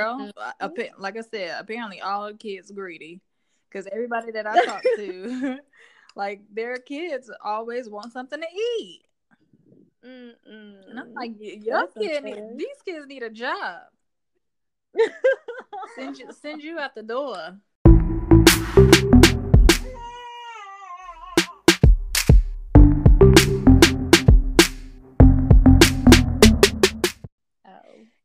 girl. 0.00 0.32
Mm-hmm. 0.60 1.02
Like 1.02 1.16
I 1.16 1.22
said, 1.22 1.56
apparently 1.58 2.00
all 2.00 2.32
kids 2.34 2.70
greedy 2.70 3.20
because 3.68 3.86
everybody 3.92 4.32
that 4.32 4.46
I 4.46 4.64
talk 4.66 4.82
to, 4.82 5.58
like 6.16 6.42
their 6.52 6.78
kids 6.78 7.30
always 7.44 7.88
want 7.88 8.12
something 8.12 8.40
to 8.40 8.46
eat. 8.46 9.02
Mm-mm. 10.04 10.88
And 10.88 10.98
I'm 10.98 11.12
like, 11.12 11.32
your 11.38 11.86
kid, 11.88 12.24
need, 12.24 12.42
these 12.56 12.82
kids 12.84 13.06
need 13.06 13.22
a 13.22 13.30
job. 13.30 13.82
send 15.94 16.18
you 16.18 16.26
send 16.32 16.62
you 16.62 16.78
out 16.78 16.94
the 16.94 17.02
door. 17.02 17.56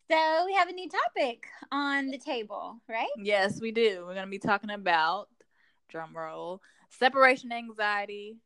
So 0.09 0.45
we 0.45 0.53
have 0.53 0.69
a 0.69 0.73
new 0.73 0.87
topic 0.89 1.47
on 1.71 2.07
the 2.07 2.19
table, 2.19 2.79
right? 2.87 3.07
Yes, 3.17 3.59
we 3.59 3.71
do. 3.71 4.04
We're 4.05 4.13
going 4.13 4.27
to 4.27 4.32
be 4.32 4.39
talking 4.39 4.69
about 4.69 5.29
drum 5.89 6.15
roll 6.15 6.61
separation 6.89 7.51
anxiety. 7.51 8.37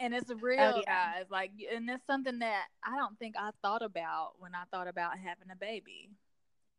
And 0.00 0.14
it's 0.14 0.30
real, 0.30 0.60
oh, 0.76 0.82
yeah. 0.86 1.12
guys. 1.14 1.26
Like, 1.30 1.52
and 1.72 1.88
it's 1.90 2.06
something 2.06 2.40
that 2.40 2.64
I 2.82 2.96
don't 2.96 3.18
think 3.18 3.36
I 3.38 3.50
thought 3.62 3.82
about 3.82 4.32
when 4.38 4.54
I 4.54 4.64
thought 4.70 4.88
about 4.88 5.18
having 5.18 5.50
a 5.52 5.56
baby. 5.56 6.10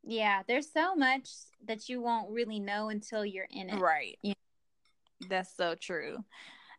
Yeah, 0.03 0.41
there's 0.47 0.71
so 0.71 0.95
much 0.95 1.29
that 1.67 1.87
you 1.87 2.01
won't 2.01 2.31
really 2.31 2.59
know 2.59 2.89
until 2.89 3.23
you're 3.23 3.47
in 3.49 3.69
it. 3.69 3.79
Right. 3.79 4.17
Yeah. 4.23 4.33
That's 5.29 5.55
so 5.55 5.75
true. 5.75 6.23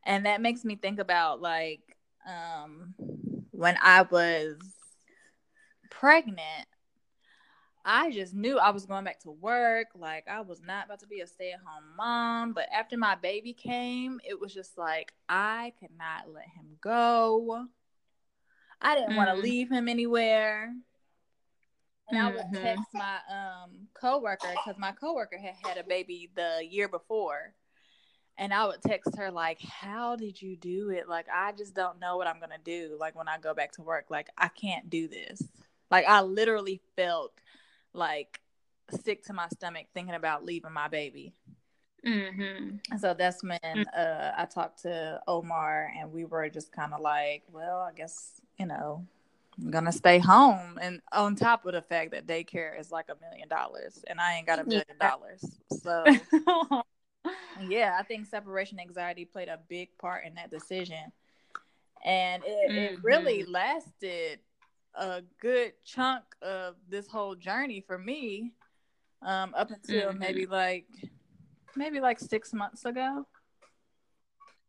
And 0.05 0.27
that 0.27 0.41
makes 0.43 0.65
me 0.65 0.74
think 0.77 0.98
about 0.98 1.41
like 1.41 1.80
um 2.27 2.95
when 3.52 3.79
I 3.80 4.02
was 4.02 4.59
pregnant, 5.92 6.66
I 7.84 8.10
just 8.12 8.34
knew 8.34 8.59
I 8.59 8.70
was 8.70 8.87
going 8.87 9.05
back 9.05 9.20
to 9.20 9.30
work. 9.30 9.88
Like 9.95 10.28
I 10.28 10.41
was 10.41 10.60
not 10.62 10.87
about 10.87 11.01
to 11.01 11.06
be 11.06 11.20
a 11.20 11.27
stay-at-home 11.27 11.96
mom. 11.96 12.52
But 12.52 12.68
after 12.73 12.96
my 12.96 13.15
baby 13.16 13.52
came, 13.52 14.21
it 14.29 14.38
was 14.40 14.54
just 14.54 14.79
like 14.79 15.12
I 15.29 15.73
could 15.80 15.96
not 15.96 16.32
let 16.32 16.45
him 16.45 16.76
go. 16.80 17.66
I 18.80 18.95
didn't 18.95 19.10
mm-hmm. 19.10 19.16
want 19.16 19.30
to 19.30 19.43
leave 19.43 19.71
him 19.71 19.88
anywhere. 19.88 20.73
And 22.09 22.18
mm-hmm. 22.18 22.27
I 22.27 22.30
would 22.30 22.46
mm-hmm. 22.46 22.65
text 22.65 22.84
my 22.95 23.16
um 23.30 23.88
coworker 23.95 24.49
because 24.51 24.79
my 24.79 24.93
coworker 24.93 25.38
had 25.38 25.54
had 25.62 25.79
a 25.79 25.84
baby 25.84 26.30
the 26.34 26.60
year 26.68 26.88
before. 26.88 27.54
And 28.38 28.54
I 28.54 28.66
would 28.66 28.80
text 28.80 29.16
her 29.18 29.30
like, 29.30 29.60
"How 29.60 30.16
did 30.16 30.40
you 30.40 30.56
do 30.56 30.88
it? 30.88 31.06
Like, 31.06 31.27
I 31.32 31.52
just 31.52 31.74
don't 31.74 32.01
know 32.01 32.16
what 32.16 32.27
I'm 32.27 32.40
gonna 32.40 32.56
do. 32.65 32.96
Like 32.99 33.15
when 33.15 33.29
I 33.29 33.38
go 33.38 33.52
back 33.54 33.73
to 33.73 33.82
work, 33.82 34.06
like 34.09 34.29
I 34.38 34.49
can't 34.49 34.88
do 34.88 35.06
this." 35.06 35.43
Like 35.93 36.07
I 36.09 36.23
literally 36.23 36.80
felt 36.96 37.32
like 37.93 38.40
sick 39.04 39.24
to 39.26 39.35
my 39.35 39.46
stomach 39.48 39.87
thinking 39.93 40.15
about 40.15 40.43
leaving 40.43 40.73
my 40.73 40.88
baby. 40.88 41.34
Mm-hmm. 42.04 42.96
So 42.99 43.15
that's 43.15 43.43
when 43.45 43.87
uh, 43.95 44.32
I 44.37 44.46
talked 44.46 44.82
to 44.82 45.21
Omar, 45.29 45.93
and 45.96 46.10
we 46.10 46.24
were 46.24 46.49
just 46.49 46.73
kind 46.73 46.95
of 46.95 47.01
like, 47.01 47.43
well, 47.52 47.80
I 47.80 47.93
guess 47.93 48.40
you 48.59 48.65
know, 48.65 49.07
I'm 49.60 49.71
gonna 49.71 49.93
stay 49.93 50.18
home. 50.18 50.79
And 50.80 51.02
on 51.12 51.37
top 51.37 51.66
of 51.66 51.74
the 51.74 51.82
fact 51.82 52.12
that 52.12 52.27
daycare 52.27 52.80
is 52.80 52.90
like 52.90 53.10
a 53.10 53.24
million 53.24 53.49
dollars, 53.49 54.02
and 54.09 54.18
I 54.18 54.37
ain't 54.37 54.46
got 54.46 54.60
a 54.60 54.65
million 54.65 54.99
dollars, 54.99 55.45
so 55.82 56.04
yeah, 57.60 57.96
I 58.01 58.02
think 58.02 58.27
separation 58.27 58.80
anxiety 58.80 59.27
played 59.27 59.49
a 59.49 59.60
big 59.68 59.90
part 59.99 60.24
in 60.24 60.34
that 60.34 60.51
decision, 60.51 61.12
and 62.02 62.43
it, 62.46 62.71
mm-hmm. 62.71 62.95
it 62.95 63.04
really 63.04 63.43
mm-hmm. 63.43 63.52
lasted 63.52 64.41
a 64.94 65.22
good 65.41 65.72
chunk 65.84 66.25
of 66.43 66.76
this 66.88 67.06
whole 67.06 67.34
journey 67.34 67.81
for 67.81 67.98
me 67.98 68.53
um, 69.22 69.54
up 69.56 69.71
until 69.71 70.10
mm-hmm. 70.10 70.19
maybe 70.19 70.47
like 70.47 70.87
maybe 71.76 72.00
like 72.00 72.19
six 72.19 72.53
months 72.53 72.84
ago. 72.84 73.26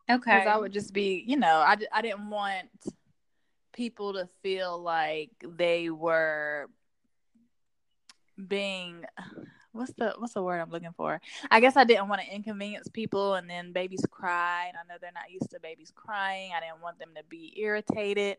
Okay. 0.09 0.17
Because 0.17 0.47
i 0.47 0.57
would 0.57 0.73
just 0.73 0.93
be 0.93 1.23
you 1.25 1.37
know 1.37 1.63
I, 1.65 1.77
I 1.93 2.01
didn't 2.01 2.29
want 2.29 2.69
people 3.71 4.13
to 4.13 4.27
feel 4.41 4.77
like 4.79 5.31
they 5.41 5.89
were 5.89 6.67
being 8.47 9.05
what's 9.71 9.93
the 9.93 10.13
what's 10.17 10.33
the 10.33 10.43
word 10.43 10.59
i'm 10.59 10.69
looking 10.69 10.93
for? 10.95 11.21
I 11.49 11.59
guess 11.61 11.77
i 11.77 11.85
didn't 11.85 12.09
want 12.09 12.21
to 12.21 12.35
inconvenience 12.35 12.89
people 12.89 13.35
and 13.35 13.49
then 13.49 13.71
babies 13.71 14.05
cry 14.11 14.65
and 14.67 14.77
i 14.77 14.83
know 14.87 14.97
they're 14.99 15.11
not 15.13 15.31
used 15.31 15.49
to 15.51 15.59
babies 15.61 15.91
crying. 15.95 16.51
I 16.55 16.59
didn't 16.59 16.81
want 16.81 16.99
them 16.99 17.09
to 17.15 17.23
be 17.23 17.53
irritated 17.57 18.37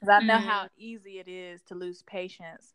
because 0.00 0.22
I 0.22 0.24
know 0.24 0.34
mm-hmm. 0.34 0.48
how 0.48 0.68
easy 0.78 1.18
it 1.18 1.28
is 1.28 1.60
to 1.68 1.74
lose 1.74 2.02
patience 2.02 2.74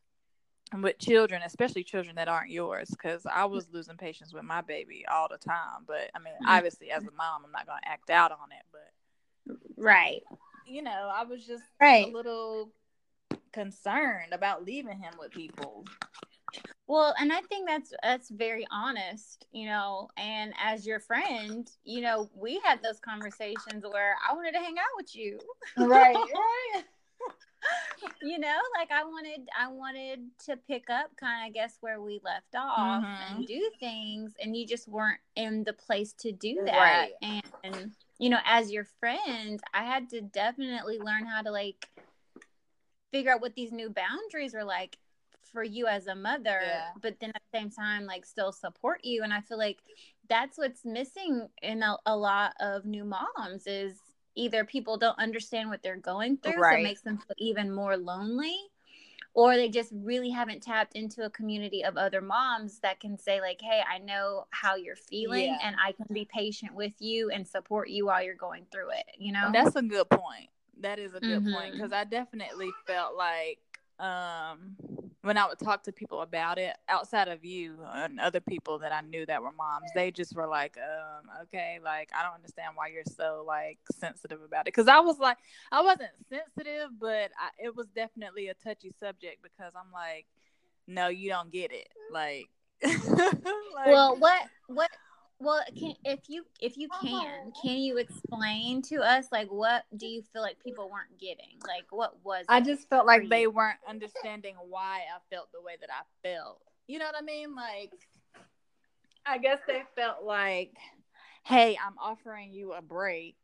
with 0.82 1.00
children, 1.00 1.42
especially 1.46 1.84
children 1.84 2.16
that 2.16 2.28
aren't 2.28 2.52
yours. 2.52 2.90
Because 2.90 3.26
I 3.26 3.46
was 3.46 3.68
losing 3.72 3.98
patience 3.98 4.34
with 4.34 4.44
my 4.44 4.62
baby 4.62 5.06
all 5.12 5.28
the 5.30 5.38
time. 5.38 5.86
But 5.88 6.12
I 6.14 6.20
mean, 6.20 6.34
mm-hmm. 6.36 6.50
obviously, 6.50 6.92
as 6.92 7.04
a 7.04 7.12
mom, 7.12 7.44
I'm 7.46 7.52
not 7.52 7.66
going 7.66 7.80
to 7.84 7.90
act 7.90 8.10
out 8.10 8.32
on 8.32 8.52
it. 8.52 8.66
But 8.72 9.58
right, 9.78 10.22
you 10.68 10.82
know, 10.82 11.12
I 11.14 11.24
was 11.24 11.46
just 11.46 11.64
right. 11.82 12.08
a 12.08 12.12
little 12.12 12.72
concerned 13.52 14.34
about 14.34 14.66
leaving 14.66 15.00
him 15.00 15.14
with 15.20 15.32
people. 15.32 15.86
Well, 16.88 17.16
and 17.20 17.34
I 17.34 17.42
think 17.42 17.68
that's 17.68 17.94
that's 18.04 18.30
very 18.30 18.66
honest, 18.72 19.48
you 19.52 19.66
know. 19.66 20.10
And 20.18 20.54
as 20.64 20.86
your 20.86 21.00
friend, 21.00 21.70
you 21.84 22.02
know, 22.02 22.30
we 22.36 22.62
had 22.64 22.82
those 22.84 23.00
conversations 23.00 23.84
where 23.90 24.16
I 24.28 24.34
wanted 24.34 24.52
to 24.52 24.60
hang 24.60 24.78
out 24.78 24.96
with 24.96 25.16
you. 25.16 25.40
Right, 25.78 26.16
right. 26.76 26.84
you 28.22 28.40
know 28.40 28.58
like 28.78 28.92
i 28.92 29.04
wanted 29.04 29.48
i 29.60 29.68
wanted 29.68 30.20
to 30.44 30.58
pick 30.68 30.90
up 30.90 31.10
kind 31.18 31.48
of 31.48 31.54
guess 31.54 31.78
where 31.82 32.02
we 32.02 32.20
left 32.24 32.56
off 32.56 33.04
mm-hmm. 33.04 33.38
and 33.38 33.48
do 33.48 33.70
things 33.80 34.34
and 34.42 34.56
you 34.56 34.66
just 34.66 34.88
weren't 34.88 35.20
in 35.36 35.64
the 35.64 35.74
place 35.74 36.14
to 36.14 36.32
do 36.32 36.62
that 36.66 37.12
right. 37.22 37.44
and, 37.64 37.92
you 38.20 38.30
know 38.30 38.40
as 38.46 38.72
your 38.72 38.86
friend 39.00 39.60
i 39.74 39.84
had 39.84 40.10
to 40.10 40.22
definitely 40.22 41.00
learn 41.00 41.26
how 41.26 41.42
to 41.42 41.52
like 41.52 41.90
figure 43.12 43.32
out 43.32 43.42
what 43.42 43.56
these 43.56 43.72
new 43.72 43.90
boundaries 43.90 44.54
were 44.54 44.64
like 44.64 44.98
for 45.52 45.64
you 45.64 45.88
as 45.88 46.08
a 46.08 46.16
mother 46.16 46.60
yeah. 46.66 46.90
but 47.02 47.16
then 47.20 47.32
at 47.34 47.42
the 47.52 47.60
same 47.60 47.70
time 47.70 48.06
like 48.06 48.26
still 48.26 48.52
support 48.52 49.00
you 49.04 49.24
and 49.24 49.34
i 49.34 49.40
feel 49.42 49.58
like 49.58 49.80
that's 50.28 50.58
what's 50.58 50.84
missing 50.86 51.48
in 51.62 51.84
a, 51.84 51.98
a 52.06 52.16
lot 52.16 52.54
of 52.60 52.86
new 52.86 53.06
moms 53.06 53.68
is 53.68 53.98
either 54.36 54.64
people 54.66 54.98
don't 54.98 55.18
understand 55.20 55.70
what 55.70 55.82
they're 55.82 55.98
going 55.98 56.38
through, 56.38 56.60
right. 56.60 56.76
so 56.76 56.80
it 56.80 56.84
makes 56.84 57.02
them 57.02 57.18
feel 57.18 57.36
even 57.38 57.74
more 57.74 57.98
lonely, 57.98 58.58
or 59.34 59.56
they 59.56 59.70
just 59.70 59.92
really 59.94 60.30
haven't 60.30 60.62
tapped 60.62 60.96
into 60.96 61.26
a 61.26 61.30
community 61.30 61.84
of 61.84 61.98
other 61.98 62.22
moms 62.22 62.80
that 62.80 63.00
can 63.00 63.18
say 63.18 63.42
like, 63.42 63.60
"Hey, 63.62 63.82
I 63.90 63.98
know 64.00 64.46
how 64.52 64.76
you're 64.76 64.96
feeling, 64.96 65.46
yeah. 65.46 65.60
and 65.64 65.76
I 65.84 65.92
can 65.92 66.08
be 66.12 66.26
patient 66.26 66.74
with 66.74 66.94
you 67.00 67.30
and 67.30 67.48
support 67.48 67.90
you 67.90 68.06
while 68.06 68.24
you're 68.24 68.36
going 68.36 68.66
through 68.72 68.92
it." 68.92 69.06
You 69.18 69.34
know, 69.34 69.50
that's 69.52 69.76
a 69.76 69.82
good 69.82 70.10
point. 70.10 70.50
That 70.82 71.00
is 71.00 71.14
a 71.14 71.20
good 71.20 71.44
mm-hmm. 71.44 71.54
point 71.54 71.74
because 71.74 71.94
I 71.94 72.04
definitely 72.04 72.70
felt 72.86 73.16
like 73.16 73.60
um 74.00 74.76
when 75.26 75.40
I 75.40 75.48
would 75.48 75.58
talk 75.58 75.82
to 75.84 75.92
people 75.92 76.22
about 76.22 76.60
it 76.60 76.76
outside 76.88 77.28
of 77.28 77.44
you 77.44 77.80
and 77.94 78.20
other 78.20 78.40
people 78.40 78.78
that 78.80 78.92
I 78.92 79.02
knew 79.02 79.26
that 79.26 79.42
were 79.42 79.52
moms, 79.52 79.90
they 79.96 80.12
just 80.12 80.36
were 80.36 80.46
like, 80.46 80.78
um, 80.78 81.28
okay, 81.44 81.80
like 81.84 82.12
I 82.16 82.22
don't 82.24 82.36
understand 82.36 82.74
why 82.76 82.90
you're 82.90 83.04
so 83.06 83.44
like 83.46 83.80
sensitive 84.00 84.42
about 84.46 84.68
it. 84.68 84.72
Cause 84.72 84.88
I 84.88 85.00
was 85.00 85.18
like, 85.18 85.38
I 85.72 85.82
wasn't 85.82 86.12
sensitive, 86.30 86.92
but 87.00 87.32
I, 87.40 87.50
it 87.58 87.76
was 87.76 87.88
definitely 87.96 88.50
a 88.50 88.54
touchy 88.54 88.92
subject 89.00 89.42
because 89.42 89.74
I'm 89.76 89.92
like, 89.92 90.28
no, 90.88 91.08
you 91.08 91.30
don't 91.30 91.52
get 91.52 91.72
it. 91.72 91.90
Like, 92.12 92.46
like 92.84 93.88
well, 93.88 94.18
what, 94.18 94.44
what, 94.68 94.92
well, 95.46 95.62
can 95.78 95.94
if 96.04 96.22
you 96.28 96.44
if 96.60 96.76
you 96.76 96.90
can, 97.02 97.14
uh-huh. 97.14 97.62
can 97.62 97.78
you 97.78 97.98
explain 97.98 98.82
to 98.84 98.96
us 98.98 99.28
like 99.32 99.48
what 99.50 99.84
do 99.96 100.08
you 100.08 100.24
feel 100.34 100.42
like 100.42 100.58
people 100.64 100.90
weren't 100.90 101.20
getting? 101.20 101.60
Like 101.68 101.86
what 101.92 102.16
was 102.24 102.46
I 102.50 102.62
just 102.62 102.90
felt 102.90 103.06
like 103.06 103.30
they 103.30 103.46
weren't 103.46 103.78
understanding 103.88 104.56
why 104.68 105.02
I 105.02 105.20
felt 105.34 105.52
the 105.54 105.62
way 105.62 105.74
that 105.80 105.90
I 105.92 106.28
felt. 106.28 106.62
You 106.88 106.98
know 106.98 107.06
what 107.06 107.16
I 107.16 107.22
mean? 107.22 107.56
Like 107.56 107.94
I 109.24 109.38
guess 109.38 109.60
they 109.68 109.84
felt 109.96 110.24
like, 110.24 110.74
"Hey, 111.44 111.78
I'm 111.84 111.96
offering 112.02 112.52
you 112.52 112.74
a 112.74 112.82
break." 112.82 113.36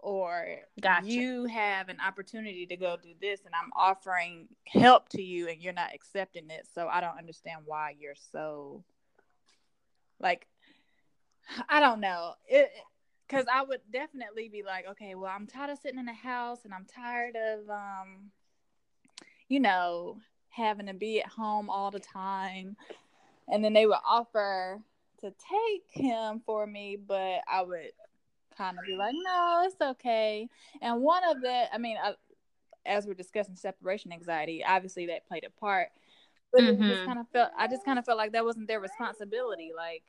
Or 0.00 0.60
gotcha. 0.80 1.08
you 1.08 1.46
have 1.46 1.88
an 1.88 1.96
opportunity 2.06 2.66
to 2.66 2.76
go 2.76 2.96
do 3.02 3.14
this, 3.20 3.40
and 3.44 3.52
I'm 3.52 3.72
offering 3.74 4.46
help 4.64 5.08
to 5.08 5.22
you, 5.22 5.48
and 5.48 5.60
you're 5.60 5.72
not 5.72 5.92
accepting 5.92 6.50
it. 6.50 6.68
So 6.72 6.86
I 6.86 7.00
don't 7.00 7.18
understand 7.18 7.62
why 7.64 7.96
you're 7.98 8.14
so 8.30 8.84
like 10.20 10.46
I 11.68 11.80
don't 11.80 12.00
know. 12.00 12.34
It 12.46 12.70
because 13.28 13.44
I 13.52 13.62
would 13.62 13.80
definitely 13.92 14.48
be 14.48 14.62
like, 14.62 14.88
okay, 14.88 15.14
well, 15.14 15.30
I'm 15.34 15.46
tired 15.46 15.70
of 15.70 15.78
sitting 15.78 15.98
in 15.98 16.06
the 16.06 16.14
house 16.14 16.60
and 16.64 16.72
I'm 16.72 16.86
tired 16.86 17.36
of 17.36 17.68
um, 17.68 18.30
you 19.48 19.60
know, 19.60 20.18
having 20.50 20.86
to 20.86 20.94
be 20.94 21.20
at 21.20 21.28
home 21.28 21.70
all 21.70 21.90
the 21.90 22.00
time. 22.00 22.76
And 23.48 23.64
then 23.64 23.72
they 23.72 23.86
would 23.86 23.98
offer 24.06 24.80
to 25.20 25.30
take 25.30 25.84
him 25.90 26.42
for 26.44 26.66
me, 26.66 26.96
but 26.96 27.40
I 27.50 27.62
would 27.62 27.92
kind 28.56 28.78
of 28.78 28.84
be 28.84 28.96
like, 28.96 29.14
no, 29.14 29.62
it's 29.64 29.80
okay. 29.80 30.48
And 30.80 31.00
one 31.00 31.22
of 31.28 31.40
the, 31.40 31.64
I 31.72 31.78
mean, 31.78 31.96
I, 32.02 32.14
as 32.84 33.06
we're 33.06 33.14
discussing 33.14 33.56
separation 33.56 34.12
anxiety, 34.12 34.64
obviously 34.66 35.06
that 35.06 35.26
played 35.26 35.44
a 35.44 35.60
part. 35.60 35.88
but 36.52 36.62
mm-hmm. 36.62 36.88
just 36.88 37.04
kind 37.04 37.18
of 37.18 37.28
felt 37.28 37.50
I 37.58 37.68
just 37.68 37.84
kind 37.84 37.98
of 37.98 38.04
felt 38.04 38.18
like 38.18 38.32
that 38.32 38.44
wasn't 38.44 38.68
their 38.68 38.80
responsibility. 38.80 39.70
Like 39.76 40.02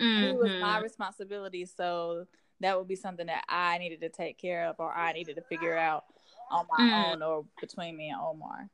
mm-hmm. 0.00 0.24
it 0.24 0.36
was 0.36 0.60
my 0.60 0.80
responsibility, 0.80 1.64
so 1.66 2.26
that 2.60 2.78
would 2.78 2.88
be 2.88 2.96
something 2.96 3.26
that 3.26 3.44
I 3.48 3.78
needed 3.78 4.00
to 4.00 4.08
take 4.08 4.38
care 4.38 4.66
of 4.66 4.76
or 4.78 4.92
I 4.92 5.12
needed 5.12 5.36
to 5.36 5.42
figure 5.42 5.76
out 5.76 6.04
on 6.50 6.66
my 6.70 6.84
mm. 6.84 7.12
own 7.12 7.22
or 7.22 7.44
between 7.60 7.96
me 7.96 8.10
and 8.10 8.20
Omar. 8.20 8.68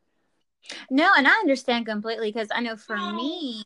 No, 0.91 1.11
and 1.17 1.27
I 1.27 1.33
understand 1.33 1.87
completely 1.87 2.31
because 2.31 2.49
I 2.53 2.61
know 2.61 2.77
for 2.77 2.97
me, 2.97 3.65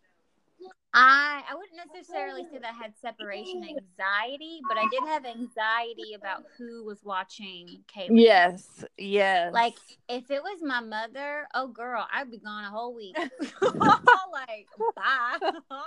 I 0.95 1.43
I 1.51 1.55
wouldn't 1.57 1.77
necessarily 1.93 2.45
say 2.45 2.59
that 2.59 2.71
I 2.71 2.83
had 2.83 2.97
separation 2.97 3.65
anxiety, 3.65 4.61
but 4.69 4.79
I 4.79 4.87
did 4.91 5.03
have 5.09 5.27
anxiety 5.27 6.15
about 6.15 6.45
who 6.57 6.85
was 6.85 7.03
watching. 7.03 7.83
Yes, 8.09 8.85
yes. 8.97 9.53
Like 9.53 9.75
if 10.09 10.31
it 10.31 10.41
was 10.41 10.61
my 10.63 10.81
mother, 10.81 11.49
oh 11.53 11.67
girl, 11.67 12.07
I'd 12.13 12.31
be 12.31 12.39
gone 12.39 12.65
a 12.65 12.71
whole 12.71 12.95
week. 12.95 13.17
like 13.63 14.69
bye. 14.95 15.51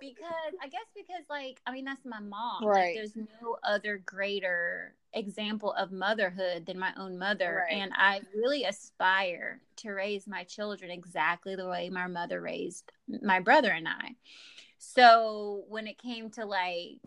because 0.00 0.54
I 0.62 0.68
guess 0.68 0.86
because 0.94 1.24
like 1.28 1.60
I 1.66 1.72
mean 1.72 1.84
that's 1.84 2.04
my 2.04 2.20
mom. 2.20 2.64
Right. 2.64 2.86
Like, 2.86 2.94
there's 2.94 3.16
no 3.16 3.56
other 3.62 4.00
greater 4.04 4.94
example 5.14 5.72
of 5.72 5.90
motherhood 5.90 6.66
than 6.66 6.78
my 6.78 6.92
own 6.98 7.18
mother, 7.18 7.64
right. 7.68 7.76
and 7.76 7.92
I 7.96 8.20
really 8.34 8.64
aspire 8.64 9.60
to 9.76 9.90
raise 9.90 10.26
my 10.26 10.44
children 10.44 10.90
exactly 10.90 11.56
the 11.56 11.68
way 11.68 11.88
my 11.90 12.06
mother 12.06 12.40
raised 12.40 12.92
my 13.22 13.40
brother 13.40 13.70
and 13.70 13.88
I. 13.88 14.14
So 14.78 15.64
when 15.68 15.86
it 15.86 15.98
came 15.98 16.30
to 16.30 16.44
like 16.44 17.00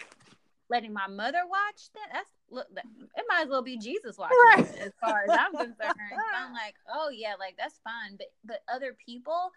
letting 0.70 0.94
my 0.94 1.08
mother 1.08 1.42
watch 1.48 1.90
that, 1.94 2.10
that's 2.14 2.30
look, 2.50 2.68
it 2.76 3.26
might 3.30 3.44
as 3.44 3.50
well 3.50 3.62
be 3.62 3.78
Jesus 3.78 4.18
watching 4.18 4.38
right. 4.56 4.60
it, 4.60 4.80
as 4.80 4.92
far 5.00 5.24
as 5.24 5.30
I'm 5.30 5.52
concerned. 5.52 5.96
I'm 6.36 6.54
like, 6.54 6.76
oh 6.94 7.10
yeah, 7.10 7.34
like 7.40 7.56
that's 7.58 7.80
fine, 7.84 8.18
but 8.18 8.28
but 8.44 8.60
other 8.74 8.96
people 9.06 9.52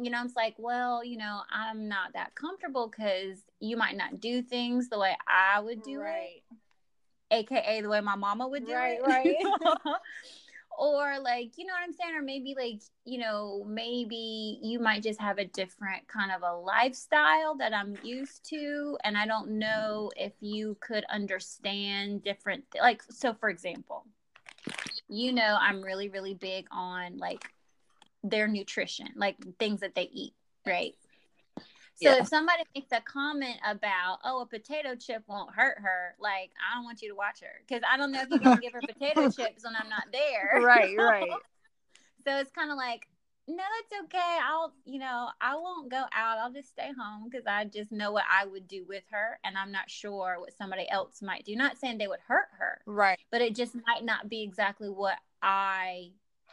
you 0.00 0.10
know, 0.10 0.22
it's 0.24 0.36
like, 0.36 0.54
well, 0.58 1.04
you 1.04 1.16
know, 1.16 1.40
I'm 1.50 1.88
not 1.88 2.14
that 2.14 2.34
comfortable 2.34 2.88
because 2.88 3.38
you 3.60 3.76
might 3.76 3.96
not 3.96 4.20
do 4.20 4.42
things 4.42 4.88
the 4.88 4.98
way 4.98 5.16
I 5.26 5.60
would 5.60 5.82
do 5.82 6.00
right. 6.00 6.42
it, 7.30 7.46
aka 7.46 7.80
the 7.80 7.88
way 7.88 8.00
my 8.00 8.16
mama 8.16 8.48
would 8.48 8.66
do 8.66 8.72
right, 8.72 8.98
it. 8.98 9.02
Right, 9.06 9.36
right. 9.54 9.76
or 10.78 11.18
like, 11.20 11.52
you 11.58 11.66
know 11.66 11.74
what 11.74 11.82
I'm 11.82 11.92
saying? 11.92 12.14
Or 12.14 12.22
maybe 12.22 12.54
like, 12.56 12.80
you 13.04 13.18
know, 13.18 13.64
maybe 13.68 14.58
you 14.62 14.78
might 14.78 15.02
just 15.02 15.20
have 15.20 15.38
a 15.38 15.44
different 15.44 16.08
kind 16.08 16.32
of 16.32 16.42
a 16.42 16.56
lifestyle 16.56 17.56
that 17.56 17.74
I'm 17.74 17.96
used 18.02 18.48
to. 18.50 18.96
And 19.04 19.16
I 19.16 19.26
don't 19.26 19.58
know 19.58 20.10
if 20.16 20.32
you 20.40 20.76
could 20.80 21.04
understand 21.10 22.24
different, 22.24 22.64
th- 22.72 22.82
like, 22.82 23.02
so 23.10 23.34
for 23.34 23.50
example, 23.50 24.06
you 25.08 25.32
know, 25.32 25.58
I'm 25.60 25.82
really, 25.82 26.08
really 26.08 26.34
big 26.34 26.66
on 26.70 27.18
like 27.18 27.44
their 28.22 28.48
nutrition, 28.48 29.08
like 29.16 29.36
things 29.58 29.80
that 29.80 29.94
they 29.94 30.08
eat, 30.12 30.34
right? 30.66 30.94
So 32.02 32.10
yeah. 32.10 32.22
if 32.22 32.28
somebody 32.28 32.62
makes 32.74 32.90
a 32.92 33.00
comment 33.00 33.58
about, 33.66 34.18
oh, 34.24 34.40
a 34.40 34.46
potato 34.46 34.94
chip 34.96 35.22
won't 35.28 35.54
hurt 35.54 35.78
her, 35.80 36.14
like 36.18 36.50
I 36.58 36.74
don't 36.76 36.84
want 36.84 37.02
you 37.02 37.10
to 37.10 37.14
watch 37.14 37.40
her 37.40 37.60
because 37.66 37.82
I 37.88 37.96
don't 37.96 38.12
know 38.12 38.22
if 38.22 38.28
you're 38.30 38.38
gonna 38.38 38.60
give 38.60 38.72
her 38.72 38.80
potato 38.80 39.30
chips 39.36 39.64
when 39.64 39.74
I'm 39.76 39.88
not 39.88 40.06
there. 40.10 40.62
Right, 40.62 40.96
right. 40.96 41.30
so 42.24 42.38
it's 42.38 42.50
kind 42.50 42.70
of 42.70 42.76
like, 42.76 43.06
no, 43.46 43.56
that's 43.56 44.04
okay. 44.04 44.38
I'll, 44.48 44.72
you 44.84 45.00
know, 45.00 45.28
I 45.40 45.54
won't 45.56 45.90
go 45.90 46.04
out. 46.12 46.38
I'll 46.38 46.52
just 46.52 46.70
stay 46.70 46.90
home 46.98 47.28
because 47.28 47.46
I 47.46 47.64
just 47.64 47.92
know 47.92 48.12
what 48.12 48.24
I 48.30 48.46
would 48.46 48.68
do 48.68 48.84
with 48.88 49.02
her, 49.10 49.38
and 49.44 49.58
I'm 49.58 49.72
not 49.72 49.90
sure 49.90 50.36
what 50.38 50.56
somebody 50.56 50.88
else 50.88 51.20
might 51.22 51.44
do. 51.44 51.54
Not 51.56 51.76
saying 51.76 51.98
they 51.98 52.08
would 52.08 52.20
hurt 52.26 52.48
her, 52.58 52.80
right? 52.86 53.18
But 53.30 53.42
it 53.42 53.54
just 53.54 53.74
might 53.86 54.04
not 54.04 54.28
be 54.28 54.42
exactly 54.42 54.88
what 54.88 55.18
I 55.42 56.12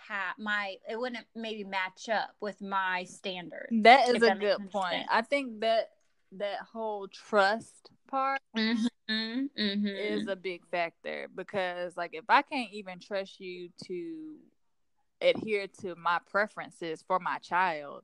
have 0.10 0.38
my 0.40 0.76
it 0.90 1.00
wouldn't 1.00 1.26
maybe 1.36 1.64
match 1.64 2.10
up 2.10 2.32
with 2.42 2.62
my 2.62 3.06
standards. 3.06 3.68
That 3.72 4.10
is 4.10 4.16
a 4.16 4.20
that 4.20 4.40
good 4.40 4.70
point. 4.72 4.94
Sense. 4.94 5.08
I 5.10 5.22
think 5.22 5.62
that 5.62 5.92
that 6.34 6.60
whole 6.74 7.08
trust 7.08 7.90
part 8.10 8.42
mm-hmm, 8.58 9.46
mm-hmm. 9.58 9.88
is 9.88 10.28
a 10.28 10.36
big 10.36 10.66
factor 10.68 11.28
because 11.36 11.96
like 11.96 12.12
if 12.14 12.26
I 12.28 12.42
can't 12.42 12.72
even 12.74 13.00
trust 13.00 13.40
you 13.40 13.70
to 13.86 14.36
adhere 15.22 15.68
to 15.82 15.96
my 15.96 16.20
preferences 16.30 17.04
for 17.08 17.20
my 17.20 17.38
child, 17.38 18.04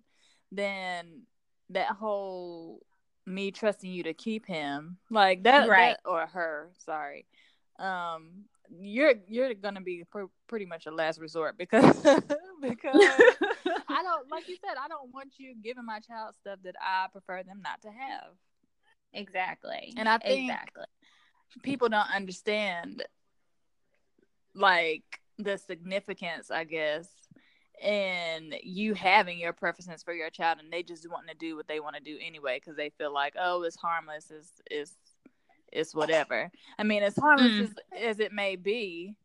then 0.51 1.23
that 1.71 1.87
whole 1.87 2.81
me 3.25 3.49
trusting 3.49 3.91
you 3.91 4.03
to 4.03 4.13
keep 4.13 4.45
him 4.45 4.97
like 5.09 5.43
that, 5.43 5.67
right. 5.67 5.97
That, 6.03 6.09
or 6.09 6.27
her, 6.27 6.69
sorry. 6.85 7.25
Um 7.79 8.45
you're 8.69 9.13
you're 9.27 9.53
gonna 9.53 9.81
be 9.81 10.03
pr- 10.09 10.31
pretty 10.47 10.65
much 10.65 10.85
a 10.85 10.91
last 10.91 11.19
resort 11.19 11.57
because 11.57 11.95
because 12.61 12.95
I 12.95 14.03
don't 14.03 14.29
like 14.31 14.47
you 14.47 14.57
said 14.63 14.75
I 14.83 14.87
don't 14.87 15.13
want 15.13 15.33
you 15.37 15.55
giving 15.63 15.85
my 15.85 15.99
child 15.99 16.35
stuff 16.39 16.59
that 16.63 16.75
I 16.81 17.07
prefer 17.11 17.43
them 17.43 17.61
not 17.63 17.81
to 17.81 17.89
have. 17.89 18.33
Exactly. 19.13 19.93
And 19.97 20.09
I 20.09 20.17
think 20.17 20.49
exactly. 20.49 20.83
people 21.63 21.89
don't 21.89 22.13
understand 22.13 23.03
like 24.53 25.03
the 25.37 25.57
significance, 25.57 26.51
I 26.51 26.63
guess, 26.63 27.07
in 27.81 28.53
you 28.63 28.93
having 28.93 29.37
your 29.37 29.53
preferences 29.53 30.03
for 30.03 30.13
your 30.13 30.29
child 30.29 30.59
and 30.59 30.71
they 30.71 30.83
just 30.83 31.09
wanting 31.09 31.29
to 31.29 31.37
do 31.37 31.55
what 31.55 31.67
they 31.67 31.79
want 31.79 31.95
to 31.95 32.01
do 32.01 32.17
anyway 32.25 32.59
because 32.59 32.77
they 32.77 32.89
feel 32.97 33.13
like 33.13 33.33
oh 33.37 33.63
it's 33.63 33.75
harmless 33.75 34.31
it's 34.31 34.61
it's 34.71 34.95
it's 35.75 35.93
whatever. 35.93 36.51
I 36.79 36.83
mean, 36.83 37.03
as 37.03 37.15
harmless 37.15 37.51
mm. 37.51 37.61
as, 37.63 37.73
as 38.01 38.19
it 38.19 38.31
may 38.31 38.55
be, 38.55 39.15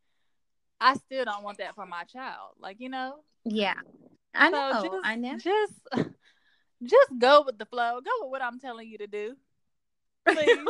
I 0.80 0.94
still 0.94 1.24
don't 1.24 1.44
want 1.44 1.58
that 1.58 1.74
for 1.74 1.86
my 1.86 2.04
child. 2.04 2.54
Like, 2.58 2.80
you 2.80 2.88
know? 2.88 3.16
Yeah. 3.44 3.74
I 4.34 4.50
know. 4.50 4.72
So 4.80 4.88
just, 4.88 5.06
I 5.06 5.16
know. 5.16 5.38
Just 5.38 5.74
just 6.82 7.10
go 7.18 7.42
with 7.44 7.58
the 7.58 7.66
flow. 7.66 8.00
Go 8.00 8.10
with 8.22 8.30
what 8.30 8.42
I'm 8.42 8.58
telling 8.60 8.88
you 8.88 8.98
to 8.98 9.06
do. 9.06 9.36
Please. 10.26 10.58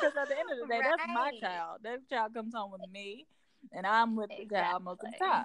Because 0.00 0.16
at 0.16 0.28
the 0.28 0.38
end 0.38 0.50
of 0.50 0.58
the 0.58 0.66
day, 0.66 0.80
right. 0.80 0.96
that's 0.98 1.08
my 1.08 1.32
child. 1.40 1.78
That 1.82 2.08
child 2.10 2.34
comes 2.34 2.54
home 2.54 2.72
with 2.72 2.82
me 2.92 3.26
and 3.72 3.86
I'm 3.86 4.16
with 4.16 4.30
exactly. 4.30 4.46
the 4.48 4.54
child 4.56 4.84
most 4.84 5.00
of 5.04 5.12
the 5.12 5.24
time. 5.24 5.44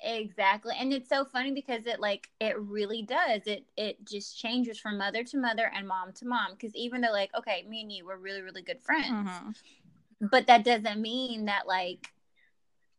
Exactly. 0.00 0.74
And 0.78 0.92
it's 0.92 1.08
so 1.08 1.24
funny 1.24 1.52
because 1.52 1.86
it 1.86 2.00
like 2.00 2.28
it 2.40 2.58
really 2.58 3.02
does. 3.02 3.42
It 3.46 3.64
it 3.76 4.04
just 4.04 4.38
changes 4.38 4.78
from 4.78 4.98
mother 4.98 5.24
to 5.24 5.38
mother 5.38 5.70
and 5.74 5.88
mom 5.88 6.12
to 6.14 6.26
mom 6.26 6.52
because 6.52 6.74
even 6.74 7.00
though 7.00 7.12
like 7.12 7.30
okay, 7.36 7.64
me 7.68 7.80
and 7.80 7.92
you 7.92 8.06
we're 8.06 8.16
really 8.16 8.42
really 8.42 8.62
good 8.62 8.82
friends. 8.82 9.28
Mm-hmm. 9.28 10.28
But 10.30 10.46
that 10.46 10.64
doesn't 10.64 11.00
mean 11.00 11.46
that 11.46 11.66
like 11.66 12.08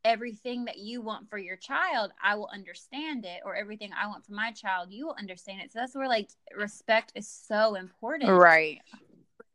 everything 0.03 0.65
that 0.65 0.77
you 0.77 1.01
want 1.01 1.29
for 1.29 1.37
your 1.37 1.57
child, 1.57 2.11
I 2.23 2.35
will 2.35 2.49
understand 2.53 3.25
it 3.25 3.41
or 3.45 3.55
everything 3.55 3.91
I 3.99 4.07
want 4.07 4.25
for 4.25 4.33
my 4.33 4.51
child, 4.51 4.91
you 4.91 5.05
will 5.05 5.15
understand 5.19 5.61
it. 5.61 5.71
So 5.71 5.79
that's 5.79 5.95
where 5.95 6.07
like 6.07 6.29
respect 6.55 7.11
is 7.15 7.27
so 7.27 7.75
important. 7.75 8.31
Right. 8.31 8.79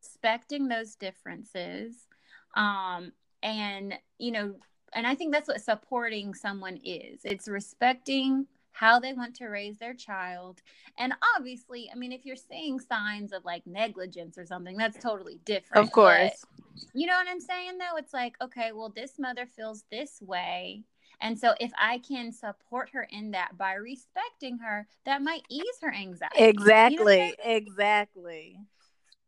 Respecting 0.01 0.69
those 0.69 0.95
differences 0.95 2.07
um 2.55 3.13
and 3.43 3.95
you 4.19 4.31
know 4.31 4.55
and 4.95 5.07
I 5.07 5.15
think 5.15 5.33
that's 5.33 5.49
what 5.49 5.61
supporting 5.61 6.35
someone 6.35 6.79
is. 6.85 7.21
It's 7.25 7.49
respecting 7.49 8.47
how 8.73 8.99
they 8.99 9.13
want 9.13 9.37
to 9.37 9.47
raise 9.47 9.79
their 9.79 9.95
child. 9.95 10.63
And 10.99 11.13
obviously, 11.37 11.91
I 11.93 11.97
mean, 11.97 12.11
if 12.11 12.25
you're 12.25 12.37
seeing 12.37 12.81
signs 12.81 13.33
of 13.33 13.45
like 13.45 13.67
negligence 13.67 14.39
or 14.39 14.47
something, 14.47 14.77
that's 14.77 14.99
totally 14.99 15.39
different. 15.45 15.85
Of 15.87 15.93
course. 15.93 16.31
But, 16.41 16.83
you 16.95 17.07
know 17.07 17.15
what 17.15 17.29
I'm 17.29 17.41
saying 17.41 17.79
though? 17.79 17.97
It's 17.99 18.15
like, 18.15 18.35
okay, 18.41 18.73
well, 18.73 18.89
this 18.95 19.19
mother 19.19 19.47
feels 19.47 19.85
this 19.91 20.21
way. 20.23 20.85
And 21.21 21.39
so 21.39 21.55
if 21.61 21.71
I 21.79 21.99
can 21.99 22.33
support 22.33 22.91
her 22.95 23.07
in 23.11 23.31
that 23.33 23.57
by 23.57 23.75
respecting 23.75 24.59
her, 24.59 24.89
that 25.05 25.23
might 25.23 25.43
ease 25.49 25.79
her 25.83 25.93
anxiety. 25.95 26.35
Exactly. 26.37 27.17
You 27.17 27.29
know 27.29 27.57
exactly. 27.57 28.57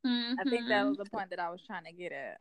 Mm-hmm. 0.05 0.41
I 0.41 0.45
think 0.45 0.69
that 0.69 0.81
mm-hmm. 0.81 0.89
was 0.89 0.99
the 0.99 1.05
point 1.05 1.31
that 1.31 1.39
I 1.39 1.51
was 1.51 1.61
trying 1.67 1.85
to 1.85 1.93
get 1.93 2.13
at. 2.13 2.41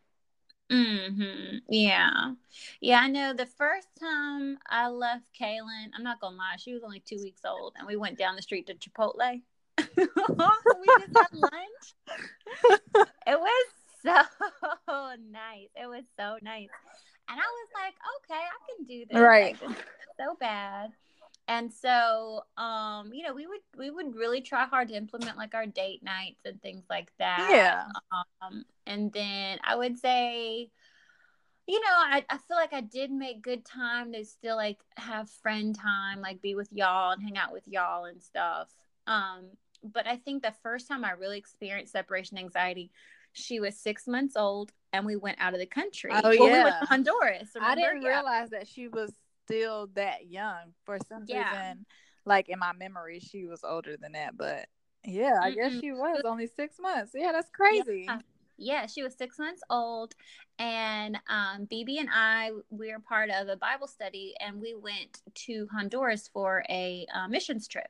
Mm-hmm. 0.74 1.58
Yeah. 1.70 2.34
Yeah, 2.82 3.00
I 3.02 3.08
know 3.08 3.34
the 3.34 3.46
first 3.46 3.88
time 4.00 4.58
I 4.68 4.88
left 4.88 5.26
Kaylin, 5.40 5.90
I'm 5.96 6.04
not 6.04 6.20
gonna 6.20 6.36
lie, 6.36 6.56
she 6.58 6.74
was 6.74 6.84
only 6.84 7.00
two 7.00 7.18
weeks 7.22 7.42
old 7.46 7.74
and 7.78 7.88
we 7.88 7.96
went 7.96 8.18
down 8.18 8.36
the 8.36 8.42
street 8.42 8.68
to 8.68 8.74
Chipotle. 8.74 9.42
we 9.78 9.86
just 9.96 11.16
had 11.16 11.28
lunch. 11.34 11.96
it 13.28 13.40
was 13.40 13.68
so 14.02 14.12
nice. 15.32 15.70
It 15.76 15.88
was 15.88 16.04
so 16.18 16.38
nice. 16.42 16.70
And 17.30 17.40
I 17.40 17.44
was 17.44 17.70
like, 17.74 17.94
okay, 18.18 18.42
I 18.42 18.76
can 18.76 18.86
do 18.86 19.06
this. 19.10 19.20
Right. 19.20 19.62
Like, 19.62 19.78
so 20.18 20.36
bad 20.40 20.92
and 21.54 21.72
so 21.72 22.42
um 22.58 23.12
you 23.14 23.24
know 23.24 23.34
we 23.34 23.46
would 23.46 23.60
we 23.78 23.92
would 23.92 24.16
really 24.16 24.42
try 24.42 24.66
hard 24.66 24.88
to 24.88 24.96
implement 24.96 25.38
like 25.38 25.54
our 25.54 25.68
date 25.68 26.02
nights 26.04 26.42
and 26.46 26.60
things 26.62 26.84
like 26.90 27.12
that. 27.20 27.48
Yeah. 27.52 27.86
Um 28.42 28.66
and 28.86 29.14
then 29.14 29.60
i 29.64 29.76
would 29.76 29.98
say 29.98 30.70
you 31.68 31.80
know 31.80 31.96
I, 31.96 32.26
I 32.30 32.38
feel 32.38 32.58
like 32.58 32.74
i 32.74 32.82
did 32.82 33.12
make 33.12 33.42
good 33.42 33.64
time 33.64 34.12
to 34.14 34.26
still 34.26 34.58
like 34.58 34.80
have 34.98 35.30
friend 35.30 35.78
time 35.78 36.22
like 36.22 36.42
be 36.42 36.56
with 36.56 36.70
y'all 36.74 37.12
and 37.12 37.24
hang 37.24 37.38
out 37.38 37.54
with 37.54 37.68
y'all 37.68 38.06
and 38.06 38.22
stuff. 38.22 38.70
Um 39.06 39.52
but 39.84 40.08
i 40.08 40.18
think 40.18 40.42
the 40.42 40.54
first 40.64 40.88
time 40.88 41.06
i 41.06 41.12
really 41.12 41.38
experienced 41.38 41.94
separation 41.94 42.38
anxiety 42.38 42.90
she 43.34 43.60
was 43.60 43.78
six 43.78 44.08
months 44.08 44.36
old 44.36 44.72
and 44.92 45.06
we 45.06 45.16
went 45.16 45.38
out 45.42 45.56
of 45.56 45.60
the 45.60 45.66
country. 45.66 46.12
Oh 46.14 46.22
well, 46.24 46.34
yeah 46.34 46.42
we 46.44 46.64
went 46.64 46.76
to 46.82 46.86
honduras 46.88 47.50
remember? 47.56 47.72
i 47.72 47.76
didn't 47.76 48.02
yeah. 48.02 48.10
realize 48.10 48.50
that 48.52 48.68
she 48.68 48.88
was 48.88 49.12
still 49.46 49.88
that 49.96 50.28
young 50.28 50.74
for 50.86 50.98
some 51.08 51.24
yeah. 51.28 51.50
reason. 51.50 51.86
like 52.26 52.50
in 52.50 52.60
my 52.60 52.74
memory, 52.74 53.20
she 53.20 53.46
was 53.46 53.64
older 53.64 53.98
than 53.98 54.14
that. 54.14 54.38
But 54.38 54.68
yeah, 55.06 55.40
I 55.42 55.52
mm 55.52 55.56
guess 55.56 55.80
she 55.80 55.92
was 55.92 56.22
only 56.26 56.48
six 56.48 56.78
months. 56.80 57.12
Yeah, 57.16 57.32
that's 57.32 57.50
crazy. 57.52 58.06
Yeah 58.08 58.20
yeah, 58.58 58.86
she 58.86 59.04
was 59.04 59.16
six 59.16 59.40
months 59.40 59.62
old, 59.70 60.14
and 60.60 61.18
um, 61.28 61.68
BB 61.72 62.00
and 62.00 62.10
I 62.12 62.52
we 62.70 62.92
were 62.92 63.00
part 63.00 63.30
of 63.30 63.48
a 63.48 63.56
Bible 63.56 63.88
study, 63.88 64.34
and 64.40 64.62
we 64.62 64.76
went 64.76 65.22
to 65.34 65.68
Honduras 65.72 66.30
for 66.32 66.64
a 66.70 67.06
uh, 67.14 67.28
missions 67.28 67.68
trip. 67.68 67.88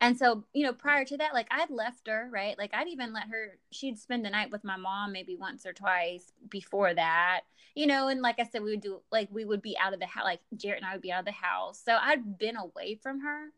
And 0.00 0.16
so, 0.16 0.44
you 0.52 0.64
know, 0.64 0.72
prior 0.72 1.04
to 1.04 1.16
that, 1.18 1.34
like 1.34 1.48
I'd 1.50 1.70
left 1.70 2.08
her, 2.08 2.28
right? 2.32 2.56
Like 2.56 2.72
I'd 2.74 2.88
even 2.88 3.12
let 3.12 3.28
her. 3.28 3.58
She'd 3.70 3.98
spend 3.98 4.24
the 4.24 4.30
night 4.30 4.50
with 4.50 4.64
my 4.64 4.76
mom 4.76 5.12
maybe 5.12 5.36
once 5.36 5.66
or 5.66 5.72
twice 5.72 6.32
before 6.48 6.94
that, 6.94 7.40
you 7.74 7.86
know. 7.86 8.08
And 8.08 8.22
like 8.22 8.40
I 8.40 8.44
said, 8.44 8.62
we 8.62 8.70
would 8.70 8.80
do 8.80 9.00
like 9.12 9.28
we 9.30 9.44
would 9.44 9.62
be 9.62 9.76
out 9.78 9.92
of 9.94 10.00
the 10.00 10.06
house. 10.06 10.24
Like 10.24 10.40
Jarrett 10.56 10.82
and 10.82 10.86
I 10.86 10.92
would 10.92 11.02
be 11.02 11.12
out 11.12 11.20
of 11.20 11.26
the 11.26 11.32
house, 11.32 11.82
so 11.84 11.96
I'd 12.00 12.38
been 12.38 12.56
away 12.56 12.98
from 13.02 13.20
her 13.20 13.52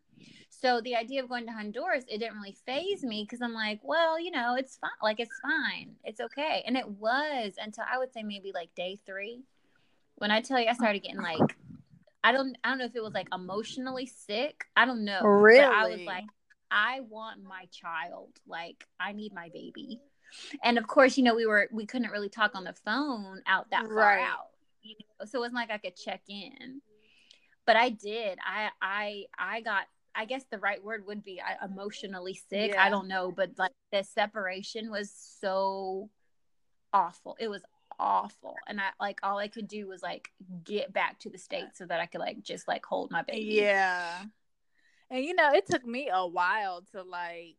so 0.60 0.80
the 0.82 0.94
idea 0.94 1.22
of 1.22 1.28
going 1.28 1.46
to 1.46 1.52
Honduras, 1.52 2.04
it 2.06 2.18
didn't 2.18 2.36
really 2.36 2.56
phase 2.66 3.02
me 3.02 3.24
because 3.24 3.40
I'm 3.40 3.54
like, 3.54 3.80
well, 3.82 4.20
you 4.20 4.30
know, 4.30 4.56
it's 4.56 4.76
fine. 4.76 4.90
Like 5.02 5.18
it's 5.18 5.34
fine. 5.40 5.94
It's 6.04 6.20
okay. 6.20 6.62
And 6.66 6.76
it 6.76 6.86
was 6.86 7.54
until 7.58 7.84
I 7.90 7.98
would 7.98 8.12
say 8.12 8.22
maybe 8.22 8.52
like 8.54 8.74
day 8.74 8.98
three. 9.06 9.44
When 10.16 10.30
I 10.30 10.42
tell 10.42 10.60
you 10.60 10.68
I 10.68 10.74
started 10.74 11.02
getting 11.02 11.22
like 11.22 11.56
I 12.22 12.32
don't 12.32 12.56
I 12.62 12.68
don't 12.68 12.78
know 12.78 12.84
if 12.84 12.94
it 12.94 13.02
was 13.02 13.14
like 13.14 13.28
emotionally 13.32 14.04
sick. 14.04 14.64
I 14.76 14.84
don't 14.84 15.06
know. 15.06 15.22
Really? 15.22 15.60
I 15.60 15.88
was 15.88 16.00
like, 16.00 16.24
I 16.70 17.00
want 17.08 17.42
my 17.42 17.64
child. 17.72 18.28
Like 18.46 18.84
I 18.98 19.12
need 19.12 19.32
my 19.32 19.48
baby. 19.54 20.02
And 20.62 20.76
of 20.76 20.86
course, 20.86 21.16
you 21.16 21.24
know, 21.24 21.34
we 21.34 21.46
were 21.46 21.68
we 21.72 21.86
couldn't 21.86 22.10
really 22.10 22.28
talk 22.28 22.54
on 22.54 22.64
the 22.64 22.74
phone 22.84 23.40
out 23.46 23.70
that 23.70 23.86
far 23.86 23.94
right. 23.94 24.20
out. 24.20 24.48
You 24.82 24.96
know? 24.98 25.24
So 25.26 25.38
it 25.38 25.40
wasn't 25.40 25.56
like 25.56 25.70
I 25.70 25.78
could 25.78 25.96
check 25.96 26.20
in. 26.28 26.82
But 27.64 27.76
I 27.76 27.88
did. 27.88 28.38
I 28.44 28.68
I 28.82 29.24
I 29.38 29.60
got 29.62 29.84
I 30.14 30.24
guess 30.24 30.44
the 30.50 30.58
right 30.58 30.82
word 30.82 31.06
would 31.06 31.22
be 31.22 31.40
emotionally 31.64 32.34
sick. 32.34 32.72
Yeah. 32.74 32.84
I 32.84 32.90
don't 32.90 33.08
know, 33.08 33.32
but 33.32 33.52
like 33.58 33.72
the 33.92 34.02
separation 34.02 34.90
was 34.90 35.12
so 35.40 36.10
awful. 36.92 37.36
It 37.38 37.48
was 37.48 37.62
awful. 37.98 38.56
And 38.66 38.80
I 38.80 38.90
like 38.98 39.20
all 39.22 39.38
I 39.38 39.48
could 39.48 39.68
do 39.68 39.86
was 39.86 40.02
like 40.02 40.30
get 40.64 40.92
back 40.92 41.18
to 41.20 41.30
the 41.30 41.38
states 41.38 41.78
so 41.78 41.86
that 41.86 42.00
I 42.00 42.06
could 42.06 42.20
like 42.20 42.42
just 42.42 42.66
like 42.66 42.84
hold 42.84 43.10
my 43.10 43.22
baby. 43.22 43.44
Yeah. 43.54 44.22
And 45.10 45.24
you 45.24 45.34
know, 45.34 45.50
it 45.52 45.66
took 45.66 45.84
me 45.84 46.10
a 46.12 46.26
while 46.26 46.82
to 46.92 47.02
like 47.02 47.56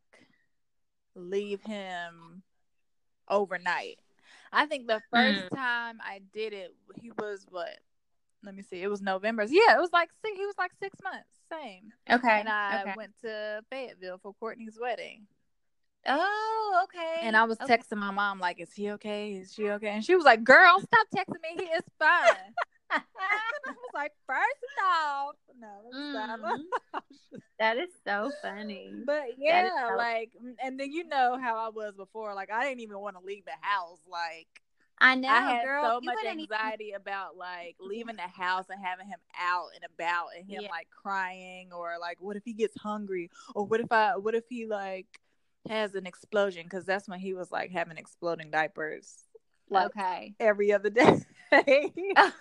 leave 1.16 1.62
him 1.64 2.44
overnight. 3.30 4.00
I 4.52 4.66
think 4.66 4.88
the 4.88 5.02
first 5.12 5.46
mm. 5.46 5.56
time 5.56 6.00
I 6.04 6.22
did 6.34 6.54
it, 6.54 6.76
he 7.02 7.12
was 7.18 7.46
what 7.50 7.80
let 8.44 8.56
me 8.56 8.64
see. 8.64 8.82
It 8.82 8.90
was 8.90 9.02
November. 9.02 9.44
Yeah, 9.44 9.76
it 9.76 9.80
was 9.80 9.92
like 9.94 10.10
six, 10.24 10.38
he 10.38 10.46
was 10.46 10.56
like 10.58 10.72
six 10.80 10.98
months. 11.04 11.30
Same. 11.52 11.92
Okay. 12.10 12.40
And 12.40 12.50
I 12.50 12.82
okay. 12.82 12.94
went 12.96 13.14
to 13.22 13.62
Fayetteville 13.70 14.20
for 14.22 14.34
Courtney's 14.34 14.78
wedding. 14.82 15.28
Oh, 16.08 16.86
okay. 16.86 17.28
And 17.28 17.38
I 17.38 17.44
was 17.44 17.60
okay. 17.62 17.78
texting 17.78 17.98
my 17.98 18.12
mom 18.12 18.40
like, 18.40 18.60
"Is 18.60 18.74
he 18.74 18.92
okay? 18.92 19.34
Is 19.34 19.54
she 19.54 19.70
okay?" 19.70 19.90
And 19.90 20.04
she 20.04 20.16
was 20.16 20.26
like, 20.26 20.44
"Girl, 20.44 20.80
stop 20.80 21.08
texting 21.16 21.42
me. 21.44 21.64
He 21.64 21.66
is 21.66 21.84
fine." 22.00 22.54
I 22.92 23.02
was 23.68 23.76
like, 23.94 24.12
first 24.28 24.42
off, 24.86 25.36
no, 25.58 25.68
mm. 25.96 26.58
that 27.60 27.78
is 27.78 27.90
so 28.06 28.32
funny. 28.42 28.92
But 29.06 29.38
yeah, 29.38 29.70
so- 29.90 29.96
like, 29.96 30.32
and 30.62 30.80
then 30.80 30.92
you 30.92 31.08
know 31.08 31.38
how 31.42 31.56
I 31.58 31.70
was 31.70 31.94
before. 31.96 32.34
Like, 32.34 32.52
I 32.52 32.64
didn't 32.64 32.82
even 32.82 33.00
want 33.00 33.18
to 33.18 33.24
leave 33.26 33.46
the 33.46 33.52
house. 33.62 34.00
Like, 34.10 34.48
I 35.02 35.16
know, 35.16 35.30
I 35.30 35.42
had 35.42 35.66
girl, 35.66 35.84
so 35.84 36.02
much 36.02 36.18
anxiety 36.26 36.90
even... 36.90 37.02
about 37.02 37.36
like 37.36 37.76
leaving 37.80 38.18
the 38.18 38.22
house 38.22 38.66
and 38.70 38.80
having 38.84 39.08
him 39.08 39.20
out 39.40 39.70
and 39.74 39.84
about 39.84 40.28
and 40.38 40.48
him 40.48 40.62
yeah. 40.62 40.70
like 40.70 40.88
crying 40.92 41.74
or 41.74 41.96
like 42.00 42.22
what 42.22 42.38
if 42.38 42.44
he 42.46 42.54
gets 42.54 42.78
hungry 42.80 43.32
or 43.56 43.66
what 43.66 43.80
if 43.80 43.92
I 43.92 44.16
what 44.18 44.36
if 44.36 44.44
he 44.48 44.68
like 44.68 45.08
has 45.68 45.96
an 45.96 46.06
explosion 46.06 46.64
because 46.64 46.86
that's 46.86 47.08
when 47.08 47.20
he 47.20 47.34
was 47.34 47.52
like 47.52 47.72
having 47.72 47.98
exploding 47.98 48.52
diapers. 48.52 49.24
Like, 49.70 49.88
okay. 49.88 50.36
Every 50.40 50.72
other 50.74 50.90
day. 50.90 51.24
I 51.52 52.34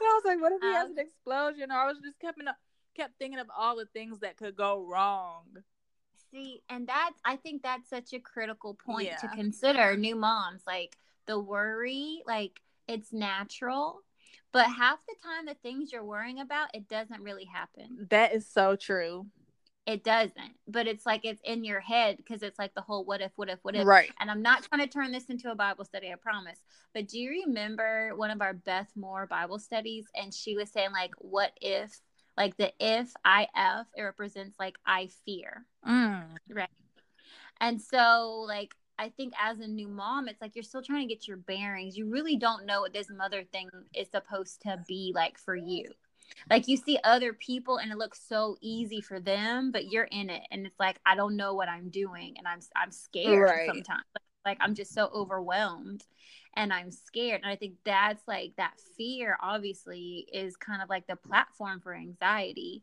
was 0.00 0.22
like, 0.24 0.40
what 0.40 0.52
if 0.52 0.60
he 0.60 0.68
um, 0.68 0.74
has 0.74 0.90
an 0.90 0.98
explosion? 0.98 1.70
Or 1.70 1.74
I 1.74 1.86
was 1.86 1.98
just 2.02 2.18
kept 2.20 2.40
kept 2.96 3.18
thinking 3.18 3.38
of 3.38 3.48
all 3.56 3.76
the 3.76 3.86
things 3.86 4.20
that 4.20 4.36
could 4.36 4.56
go 4.56 4.84
wrong. 4.84 5.44
See, 6.30 6.62
and 6.68 6.86
that's 6.86 7.18
I 7.24 7.36
think 7.36 7.62
that's 7.62 7.88
such 7.88 8.12
a 8.12 8.18
critical 8.18 8.74
point 8.74 9.06
yeah. 9.06 9.16
to 9.16 9.28
consider 9.28 9.96
new 9.96 10.16
moms. 10.16 10.62
Like 10.66 10.96
the 11.26 11.38
worry, 11.38 12.22
like 12.26 12.60
it's 12.86 13.12
natural, 13.12 14.00
but 14.52 14.66
half 14.66 14.98
the 15.06 15.14
time 15.22 15.46
the 15.46 15.54
things 15.54 15.92
you're 15.92 16.04
worrying 16.04 16.40
about, 16.40 16.68
it 16.74 16.88
doesn't 16.88 17.22
really 17.22 17.46
happen. 17.46 18.06
That 18.10 18.34
is 18.34 18.46
so 18.46 18.76
true. 18.76 19.26
It 19.86 20.04
doesn't, 20.04 20.52
but 20.66 20.86
it's 20.86 21.06
like 21.06 21.24
it's 21.24 21.40
in 21.44 21.64
your 21.64 21.80
head 21.80 22.18
because 22.18 22.42
it's 22.42 22.58
like 22.58 22.74
the 22.74 22.82
whole 22.82 23.06
what 23.06 23.22
if, 23.22 23.32
what 23.36 23.48
if, 23.48 23.58
what 23.62 23.74
if. 23.74 23.86
Right. 23.86 24.10
And 24.20 24.30
I'm 24.30 24.42
not 24.42 24.62
trying 24.64 24.82
to 24.82 24.86
turn 24.86 25.12
this 25.12 25.30
into 25.30 25.50
a 25.50 25.54
Bible 25.54 25.86
study, 25.86 26.12
I 26.12 26.16
promise. 26.16 26.58
But 26.92 27.08
do 27.08 27.18
you 27.18 27.44
remember 27.46 28.14
one 28.14 28.30
of 28.30 28.42
our 28.42 28.52
Beth 28.52 28.90
Moore 28.96 29.26
Bible 29.26 29.58
studies? 29.58 30.04
And 30.14 30.34
she 30.34 30.56
was 30.56 30.70
saying, 30.70 30.92
like, 30.92 31.12
what 31.16 31.52
if 31.62 31.98
like 32.38 32.56
the 32.56 32.72
if 32.78 33.12
if 33.26 33.86
it 33.96 34.02
represents 34.02 34.58
like 34.58 34.76
i 34.86 35.08
fear. 35.26 35.66
Mm. 35.86 36.24
right. 36.50 36.68
And 37.60 37.82
so 37.82 38.44
like 38.46 38.74
i 38.98 39.08
think 39.10 39.34
as 39.42 39.58
a 39.58 39.66
new 39.66 39.88
mom 39.88 40.28
it's 40.28 40.40
like 40.40 40.54
you're 40.54 40.62
still 40.62 40.82
trying 40.82 41.06
to 41.06 41.14
get 41.14 41.28
your 41.28 41.36
bearings. 41.36 41.96
You 41.98 42.08
really 42.08 42.36
don't 42.36 42.64
know 42.64 42.80
what 42.80 42.94
this 42.94 43.10
mother 43.10 43.42
thing 43.52 43.68
is 43.94 44.08
supposed 44.10 44.62
to 44.62 44.82
be 44.86 45.12
like 45.14 45.38
for 45.38 45.56
you. 45.56 45.84
Like 46.50 46.68
you 46.68 46.76
see 46.76 46.98
other 47.04 47.32
people 47.32 47.78
and 47.78 47.90
it 47.90 47.98
looks 47.98 48.20
so 48.28 48.56
easy 48.60 49.00
for 49.00 49.18
them 49.18 49.72
but 49.72 49.90
you're 49.90 50.04
in 50.04 50.30
it 50.30 50.42
and 50.50 50.66
it's 50.66 50.78
like 50.78 51.00
i 51.06 51.16
don't 51.16 51.36
know 51.36 51.54
what 51.54 51.68
i'm 51.68 51.88
doing 51.88 52.34
and 52.36 52.46
i'm 52.46 52.60
i'm 52.76 52.92
scared 52.92 53.48
right. 53.48 53.66
sometimes. 53.66 54.04
like 54.14 54.27
i'm 54.60 54.74
just 54.74 54.94
so 54.94 55.10
overwhelmed 55.14 56.04
and 56.58 56.72
I'm 56.72 56.90
scared. 56.90 57.42
And 57.42 57.50
I 57.50 57.56
think 57.56 57.74
that's 57.84 58.26
like 58.26 58.52
that 58.56 58.74
fear, 58.96 59.38
obviously, 59.40 60.26
is 60.32 60.56
kind 60.56 60.82
of 60.82 60.88
like 60.88 61.06
the 61.06 61.16
platform 61.16 61.80
for 61.80 61.94
anxiety. 61.94 62.82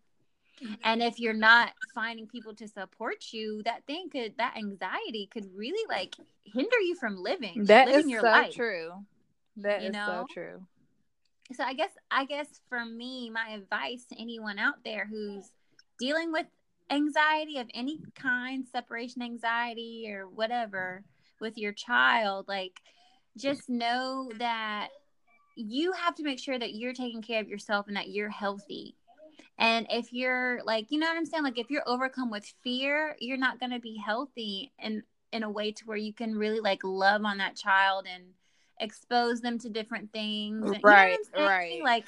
Mm-hmm. 0.63 0.75
And 0.85 1.03
if 1.03 1.19
you're 1.19 1.33
not 1.33 1.73
finding 1.93 2.25
people 2.25 2.55
to 2.55 2.67
support 2.69 3.25
you, 3.33 3.61
that 3.63 3.85
thing 3.85 4.09
could, 4.09 4.35
that 4.37 4.55
anxiety 4.57 5.27
could 5.31 5.45
really 5.53 5.85
like 5.89 6.15
hinder 6.45 6.79
you 6.79 6.95
from 6.95 7.21
living. 7.21 7.65
That 7.65 7.87
living 7.87 8.05
is 8.05 8.09
your 8.09 8.21
so 8.21 8.27
life. 8.27 8.55
true. 8.55 8.91
That 9.57 9.81
you 9.81 9.89
is 9.89 9.93
know? 9.93 10.25
so 10.29 10.33
true. 10.33 10.65
So 11.53 11.63
I 11.63 11.73
guess, 11.73 11.91
I 12.09 12.23
guess 12.23 12.47
for 12.69 12.83
me, 12.83 13.29
my 13.29 13.49
advice 13.49 14.05
to 14.05 14.19
anyone 14.19 14.57
out 14.57 14.83
there 14.85 15.05
who's 15.05 15.51
dealing 15.99 16.31
with 16.31 16.45
anxiety 16.89 17.59
of 17.59 17.67
any 17.73 17.99
kind, 18.15 18.65
separation 18.71 19.21
anxiety 19.21 20.09
or 20.09 20.29
whatever 20.29 21.03
with 21.39 21.57
your 21.57 21.73
child, 21.73 22.47
like 22.47 22.79
just 23.37 23.69
know 23.69 24.31
that 24.39 24.89
you 25.55 25.91
have 25.93 26.15
to 26.15 26.23
make 26.23 26.39
sure 26.39 26.57
that 26.57 26.73
you're 26.73 26.93
taking 26.93 27.21
care 27.21 27.41
of 27.41 27.47
yourself 27.47 27.87
and 27.87 27.95
that 27.95 28.09
you're 28.09 28.29
healthy. 28.29 28.95
And 29.57 29.87
if 29.89 30.11
you're 30.11 30.61
like, 30.65 30.87
you 30.89 30.99
know 30.99 31.07
what 31.07 31.17
I'm 31.17 31.25
saying? 31.25 31.43
Like 31.43 31.57
if 31.57 31.69
you're 31.69 31.87
overcome 31.87 32.29
with 32.29 32.45
fear, 32.63 33.15
you're 33.19 33.37
not 33.37 33.59
going 33.59 33.71
to 33.71 33.79
be 33.79 33.97
healthy 33.97 34.71
in 34.79 35.03
in 35.31 35.43
a 35.43 35.49
way 35.49 35.71
to 35.71 35.83
where 35.85 35.97
you 35.97 36.13
can 36.13 36.35
really 36.35 36.59
like 36.59 36.79
love 36.83 37.25
on 37.25 37.37
that 37.39 37.55
child 37.55 38.05
and 38.11 38.23
expose 38.79 39.41
them 39.41 39.57
to 39.59 39.69
different 39.69 40.11
things. 40.11 40.71
right, 40.83 41.17
you 41.33 41.39
know 41.39 41.45
right. 41.45 41.81
Like 41.83 42.05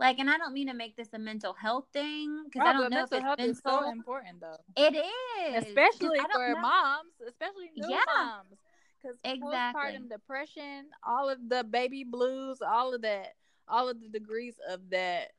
like 0.00 0.18
and 0.18 0.30
I 0.30 0.38
don't 0.38 0.54
mean 0.54 0.66
to 0.68 0.74
make 0.74 0.96
this 0.96 1.08
a 1.12 1.18
mental 1.18 1.52
health 1.52 1.84
thing 1.92 2.44
because 2.44 2.62
oh, 2.64 2.68
I 2.68 2.72
don't 2.72 2.90
know 2.90 3.04
if 3.04 3.12
it's 3.12 3.22
health 3.22 3.38
mental. 3.38 3.52
is 3.52 3.60
so 3.62 3.90
important 3.90 4.40
though. 4.40 4.56
It 4.76 4.96
is. 4.96 5.64
Especially 5.64 6.18
for 6.32 6.60
moms, 6.60 7.12
especially 7.28 7.70
new 7.76 7.88
yeah. 7.88 8.00
moms 8.12 8.58
because 9.00 9.16
exactly. 9.24 9.82
postpartum 9.82 10.08
depression, 10.08 10.86
all 11.06 11.28
of 11.28 11.38
the 11.48 11.64
baby 11.64 12.04
blues, 12.04 12.58
all 12.66 12.94
of 12.94 13.02
that, 13.02 13.34
all 13.68 13.88
of 13.88 14.00
the 14.00 14.08
degrees 14.08 14.56
of 14.68 14.80
that 14.90 15.32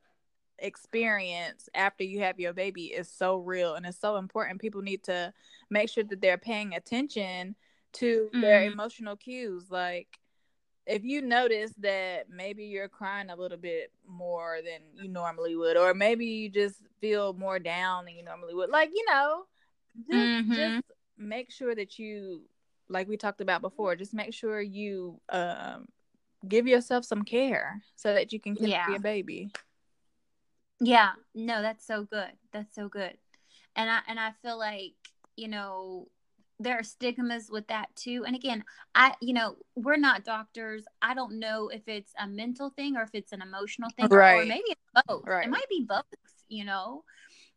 experience 0.58 1.68
after 1.74 2.04
you 2.04 2.20
have 2.20 2.38
your 2.38 2.52
baby 2.52 2.84
is 2.84 3.08
so 3.08 3.38
real 3.38 3.74
and 3.74 3.84
it's 3.84 4.00
so 4.00 4.16
important. 4.16 4.60
People 4.60 4.82
need 4.82 5.02
to 5.04 5.32
make 5.70 5.88
sure 5.88 6.04
that 6.04 6.20
they're 6.20 6.38
paying 6.38 6.74
attention 6.74 7.56
to 7.94 8.28
mm-hmm. 8.28 8.40
their 8.40 8.64
emotional 8.64 9.16
cues. 9.16 9.70
Like 9.70 10.18
if 10.86 11.04
you 11.04 11.22
notice 11.22 11.72
that 11.78 12.28
maybe 12.28 12.64
you're 12.64 12.88
crying 12.88 13.30
a 13.30 13.36
little 13.36 13.58
bit 13.58 13.92
more 14.06 14.58
than 14.64 14.80
you 15.02 15.08
normally 15.08 15.54
would, 15.56 15.76
or 15.76 15.94
maybe 15.94 16.26
you 16.26 16.48
just 16.48 16.76
feel 17.00 17.32
more 17.34 17.58
down 17.58 18.04
than 18.04 18.14
you 18.14 18.24
normally 18.24 18.54
would, 18.54 18.70
like 18.70 18.90
you 18.94 19.04
know, 19.08 19.44
just, 20.10 20.16
mm-hmm. 20.16 20.52
just 20.52 20.84
make 21.16 21.50
sure 21.50 21.74
that 21.74 21.98
you 21.98 22.42
like 22.88 23.08
we 23.08 23.16
talked 23.16 23.40
about 23.40 23.62
before, 23.62 23.96
just 23.96 24.14
make 24.14 24.34
sure 24.34 24.60
you 24.60 25.20
um, 25.30 25.86
give 26.46 26.66
yourself 26.66 27.04
some 27.04 27.22
care 27.22 27.82
so 27.96 28.12
that 28.12 28.32
you 28.32 28.40
can 28.40 28.56
care 28.56 28.68
yeah. 28.68 28.90
your 28.90 29.00
baby. 29.00 29.50
Yeah, 30.80 31.12
no, 31.34 31.62
that's 31.62 31.86
so 31.86 32.04
good. 32.04 32.32
That's 32.52 32.74
so 32.74 32.88
good. 32.88 33.16
And 33.76 33.88
I 33.88 34.00
and 34.08 34.18
I 34.18 34.32
feel 34.42 34.58
like, 34.58 34.94
you 35.36 35.48
know, 35.48 36.08
there 36.60 36.78
are 36.78 36.82
stigmas 36.82 37.48
with 37.50 37.66
that 37.68 37.94
too. 37.96 38.24
And 38.26 38.36
again, 38.36 38.64
I 38.94 39.14
you 39.20 39.34
know, 39.34 39.56
we're 39.74 39.96
not 39.96 40.24
doctors. 40.24 40.84
I 41.00 41.14
don't 41.14 41.38
know 41.38 41.68
if 41.68 41.88
it's 41.88 42.12
a 42.18 42.26
mental 42.26 42.70
thing 42.70 42.96
or 42.96 43.02
if 43.02 43.10
it's 43.14 43.32
an 43.32 43.42
emotional 43.42 43.90
thing 43.96 44.08
right. 44.08 44.42
or 44.42 44.46
maybe 44.46 44.64
it's 44.68 45.06
both. 45.06 45.26
Right. 45.26 45.46
It 45.46 45.50
might 45.50 45.68
be 45.68 45.84
both 45.88 46.04
you 46.52 46.64
know 46.64 47.02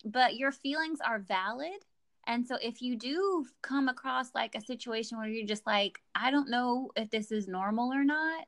but 0.06 0.38
your 0.38 0.52
feelings 0.52 1.00
are 1.06 1.20
valid 1.20 1.84
and 2.28 2.48
so 2.48 2.58
if 2.62 2.82
you 2.82 2.96
do 2.96 3.46
come 3.62 3.90
across 3.90 4.34
like 4.34 4.56
a 4.56 4.62
situation 4.62 5.18
where 5.18 5.28
you're 5.28 5.46
just 5.46 5.68
like 5.68 6.00
i 6.16 6.32
don't 6.32 6.50
know 6.50 6.90
if 6.96 7.10
this 7.10 7.32
is 7.32 7.48
normal 7.48 7.94
or 7.94 8.04
not 8.04 8.46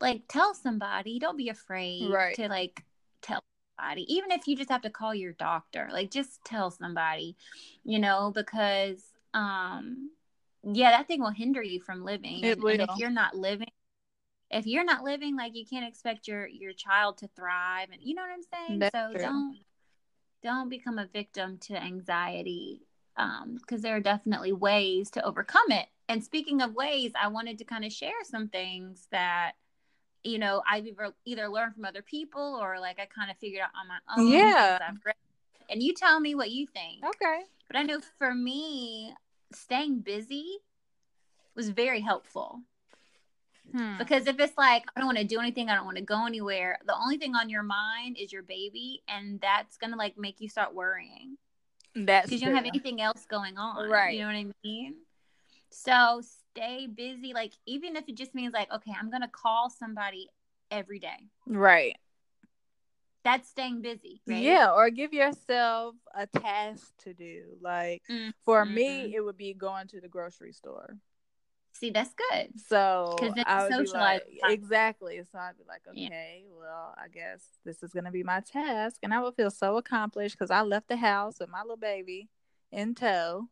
like 0.00 0.22
tell 0.28 0.52
somebody 0.54 1.18
don't 1.18 1.36
be 1.36 1.48
afraid 1.48 2.10
right. 2.10 2.34
to 2.34 2.48
like 2.48 2.82
tell 3.22 3.42
somebody 3.78 4.02
even 4.12 4.30
if 4.32 4.46
you 4.46 4.56
just 4.56 4.70
have 4.70 4.82
to 4.82 4.90
call 4.90 5.14
your 5.14 5.32
doctor 5.34 5.88
like 5.92 6.10
just 6.10 6.44
tell 6.44 6.70
somebody 6.70 7.36
you 7.84 7.98
know 7.98 8.32
because 8.34 9.04
um 9.38 10.10
yeah 10.64 10.90
that 10.90 11.06
thing 11.06 11.20
will 11.20 11.30
hinder 11.30 11.62
you 11.62 11.80
from 11.80 12.04
living. 12.04 12.44
It 12.44 12.52
and, 12.52 12.62
will. 12.62 12.70
and 12.70 12.82
if 12.82 12.90
you're 12.96 13.10
not 13.10 13.36
living 13.36 13.68
if 14.50 14.66
you're 14.66 14.84
not 14.84 15.04
living 15.04 15.36
like 15.36 15.54
you 15.54 15.66
can't 15.66 15.86
expect 15.86 16.26
your 16.26 16.46
your 16.46 16.72
child 16.72 17.18
to 17.18 17.28
thrive. 17.36 17.88
And 17.92 18.00
you 18.02 18.14
know 18.14 18.22
what 18.22 18.30
i'm 18.30 18.66
saying? 18.68 18.78
That's 18.80 18.94
so 18.94 19.12
true. 19.12 19.22
don't 19.22 19.58
don't 20.42 20.68
become 20.68 20.98
a 20.98 21.06
victim 21.06 21.58
to 21.58 21.76
anxiety 21.76 22.82
because 23.16 23.78
um, 23.78 23.80
there 23.80 23.96
are 23.96 24.00
definitely 24.00 24.52
ways 24.52 25.10
to 25.10 25.24
overcome 25.24 25.70
it. 25.70 25.86
And 26.08 26.22
speaking 26.22 26.62
of 26.62 26.74
ways 26.74 27.12
i 27.20 27.28
wanted 27.28 27.58
to 27.58 27.64
kind 27.64 27.84
of 27.84 27.92
share 27.92 28.24
some 28.24 28.48
things 28.48 29.06
that 29.10 29.52
you 30.24 30.38
know 30.38 30.62
i've 30.68 30.86
either, 30.86 31.12
either 31.24 31.48
learned 31.48 31.74
from 31.74 31.84
other 31.84 32.02
people 32.02 32.58
or 32.60 32.80
like 32.80 32.98
i 32.98 33.06
kind 33.06 33.30
of 33.30 33.36
figured 33.36 33.62
out 33.62 33.70
on 33.78 33.86
my 33.88 33.98
own 34.16 34.32
yeah. 34.32 34.90
and 35.70 35.82
you 35.82 35.94
tell 35.94 36.18
me 36.18 36.34
what 36.34 36.50
you 36.50 36.66
think. 36.66 37.04
Okay. 37.04 37.42
But 37.66 37.76
i 37.76 37.82
know 37.82 38.00
for 38.18 38.34
me 38.34 39.12
staying 39.52 40.00
busy 40.00 40.58
was 41.54 41.70
very 41.70 42.00
helpful 42.00 42.62
Hmm. 43.72 43.98
Because 43.98 44.26
if 44.26 44.38
it's 44.40 44.56
like, 44.56 44.84
I 44.96 45.00
don't 45.00 45.06
want 45.06 45.18
to 45.18 45.24
do 45.24 45.40
anything, 45.40 45.68
I 45.68 45.74
don't 45.74 45.84
want 45.84 45.98
to 45.98 46.02
go 46.02 46.26
anywhere, 46.26 46.78
the 46.86 46.96
only 46.96 47.18
thing 47.18 47.34
on 47.34 47.50
your 47.50 47.62
mind 47.62 48.16
is 48.18 48.32
your 48.32 48.42
baby, 48.42 49.02
and 49.08 49.40
that's 49.40 49.76
going 49.76 49.90
to 49.90 49.96
like 49.96 50.16
make 50.16 50.40
you 50.40 50.48
start 50.48 50.74
worrying. 50.74 51.36
That's 51.94 52.28
because 52.28 52.40
you 52.40 52.46
don't 52.46 52.56
have 52.56 52.66
anything 52.66 53.00
else 53.00 53.26
going 53.28 53.58
on. 53.58 53.88
Right. 53.88 54.14
You 54.14 54.20
know 54.20 54.26
what 54.26 54.36
I 54.36 54.46
mean? 54.64 54.94
So 55.70 56.22
stay 56.54 56.86
busy. 56.86 57.32
Like, 57.34 57.52
even 57.66 57.96
if 57.96 58.08
it 58.08 58.14
just 58.14 58.34
means 58.34 58.52
like, 58.52 58.72
okay, 58.72 58.92
I'm 58.98 59.10
going 59.10 59.22
to 59.22 59.28
call 59.28 59.68
somebody 59.70 60.28
every 60.70 60.98
day. 60.98 61.28
Right. 61.46 61.96
That's 63.24 63.48
staying 63.48 63.82
busy. 63.82 64.20
Right? 64.26 64.42
Yeah. 64.42 64.70
Or 64.70 64.90
give 64.90 65.12
yourself 65.12 65.94
a 66.14 66.26
task 66.26 66.92
to 67.04 67.12
do. 67.12 67.42
Like, 67.60 68.02
mm-hmm. 68.10 68.30
for 68.44 68.64
me, 68.64 69.14
it 69.14 69.24
would 69.24 69.36
be 69.36 69.54
going 69.54 69.88
to 69.88 70.00
the 70.00 70.08
grocery 70.08 70.52
store. 70.52 70.96
See, 71.78 71.90
that's 71.90 72.12
good. 72.30 72.60
So 72.66 73.16
I 73.46 73.68
would 73.68 73.88
like, 73.92 74.22
exactly. 74.44 75.20
So 75.30 75.38
I'd 75.38 75.56
be 75.56 75.64
like, 75.68 75.82
okay, 75.88 76.42
yeah. 76.44 76.58
well, 76.58 76.94
I 76.96 77.06
guess 77.06 77.40
this 77.64 77.84
is 77.84 77.92
gonna 77.92 78.10
be 78.10 78.24
my 78.24 78.40
task, 78.40 78.98
and 79.04 79.14
I 79.14 79.20
would 79.20 79.36
feel 79.36 79.50
so 79.50 79.76
accomplished 79.76 80.36
because 80.36 80.50
I 80.50 80.62
left 80.62 80.88
the 80.88 80.96
house 80.96 81.36
with 81.38 81.50
my 81.50 81.60
little 81.60 81.76
baby 81.76 82.28
in 82.72 82.96
tow, 82.96 83.48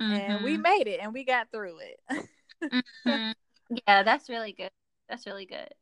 mm-hmm. 0.00 0.12
and 0.12 0.44
we 0.44 0.52
mm-hmm. 0.52 0.62
made 0.62 0.86
it, 0.86 1.00
and 1.02 1.12
we 1.12 1.24
got 1.24 1.50
through 1.50 1.78
it. 1.80 2.00
mm-hmm. 2.62 3.32
Yeah, 3.86 4.04
that's 4.04 4.28
really 4.28 4.52
good. 4.52 4.70
That's 5.08 5.26
really 5.26 5.46
good. 5.46 5.74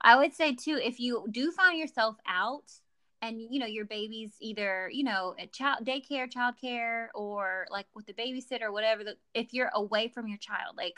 I 0.00 0.16
would 0.16 0.34
say 0.34 0.54
too, 0.54 0.80
if 0.82 1.00
you 1.00 1.26
do 1.30 1.50
find 1.52 1.78
yourself 1.78 2.16
out 2.26 2.64
and 3.20 3.40
you 3.40 3.58
know 3.58 3.66
your 3.66 3.84
baby's 3.84 4.30
either 4.40 4.88
you 4.92 5.02
know 5.02 5.34
at 5.40 5.52
child 5.52 5.84
daycare 5.84 6.32
childcare 6.32 7.08
or 7.16 7.66
like 7.68 7.86
with 7.94 8.06
the 8.06 8.12
babysitter 8.12 8.62
or 8.62 8.72
whatever 8.72 9.02
the, 9.02 9.16
if 9.34 9.52
you're 9.52 9.70
away 9.74 10.06
from 10.06 10.28
your 10.28 10.38
child 10.38 10.76
like 10.76 10.94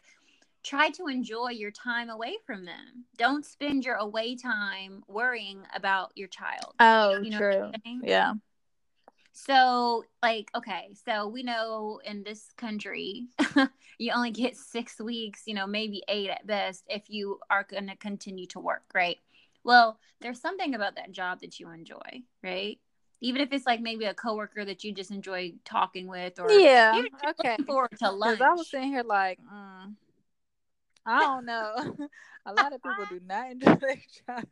try 0.62 0.90
to 0.90 1.06
enjoy 1.06 1.48
your 1.50 1.70
time 1.70 2.10
away 2.10 2.36
from 2.46 2.64
them. 2.64 3.04
Don't 3.16 3.44
spend 3.44 3.84
your 3.84 3.96
away 3.96 4.36
time 4.36 5.02
worrying 5.08 5.62
about 5.74 6.12
your 6.14 6.28
child. 6.28 6.74
Oh 6.78 7.20
you 7.22 7.30
know 7.30 7.38
true. 7.38 7.72
yeah 8.02 8.34
so 9.32 10.04
like 10.22 10.50
okay 10.56 10.90
so 11.06 11.28
we 11.28 11.42
know 11.42 12.00
in 12.04 12.22
this 12.24 12.52
country 12.56 13.26
you 13.98 14.12
only 14.12 14.30
get 14.30 14.56
six 14.56 15.00
weeks 15.00 15.42
you 15.46 15.54
know 15.54 15.66
maybe 15.66 16.02
eight 16.08 16.30
at 16.30 16.46
best 16.46 16.84
if 16.88 17.08
you 17.08 17.38
are 17.48 17.64
going 17.70 17.86
to 17.86 17.96
continue 17.96 18.46
to 18.46 18.58
work 18.58 18.82
right 18.94 19.18
well, 19.64 19.98
there's 20.20 20.40
something 20.40 20.74
about 20.74 20.96
that 20.96 21.12
job 21.12 21.40
that 21.40 21.60
you 21.60 21.70
enjoy, 21.70 22.22
right? 22.42 22.78
Even 23.20 23.42
if 23.42 23.52
it's 23.52 23.66
like 23.66 23.80
maybe 23.80 24.06
a 24.06 24.14
coworker 24.14 24.64
that 24.64 24.82
you 24.82 24.92
just 24.92 25.10
enjoy 25.10 25.52
talking 25.64 26.08
with, 26.08 26.40
or 26.40 26.50
yeah, 26.50 27.02
okay. 27.28 27.58
forward 27.66 27.90
to 27.98 28.10
lunch. 28.10 28.40
I 28.40 28.54
was 28.54 28.68
sitting 28.68 28.88
here 28.88 29.02
like, 29.02 29.38
mm, 29.40 29.94
I 31.04 31.20
don't 31.20 31.44
know. 31.44 31.74
a 32.46 32.54
lot 32.54 32.72
of 32.72 32.82
people 32.82 33.04
do 33.10 33.20
not 33.26 33.50
enjoy 33.50 33.74
their 33.76 34.00
job. 34.26 34.46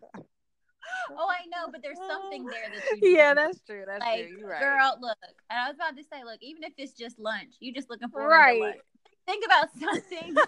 Oh, 1.10 1.28
I 1.28 1.46
know, 1.46 1.70
but 1.70 1.82
there's 1.82 1.98
something 1.98 2.46
there 2.46 2.70
that 2.72 3.00
you. 3.00 3.10
Yeah, 3.16 3.34
that's 3.34 3.60
true. 3.60 3.84
That's 3.86 4.00
like, 4.00 4.28
true. 4.28 4.38
You're 4.38 4.48
right. 4.48 4.60
Girl, 4.60 4.98
look, 5.00 5.18
and 5.50 5.58
I 5.58 5.68
was 5.68 5.76
about 5.76 5.96
to 5.96 6.04
say, 6.04 6.24
look, 6.24 6.42
even 6.42 6.64
if 6.64 6.72
it's 6.76 6.92
just 6.92 7.18
lunch, 7.18 7.54
you 7.60 7.72
just 7.72 7.90
looking 7.90 8.08
for 8.08 8.26
right. 8.26 8.74
Think 9.26 9.44
about 9.44 9.68
something 9.80 10.34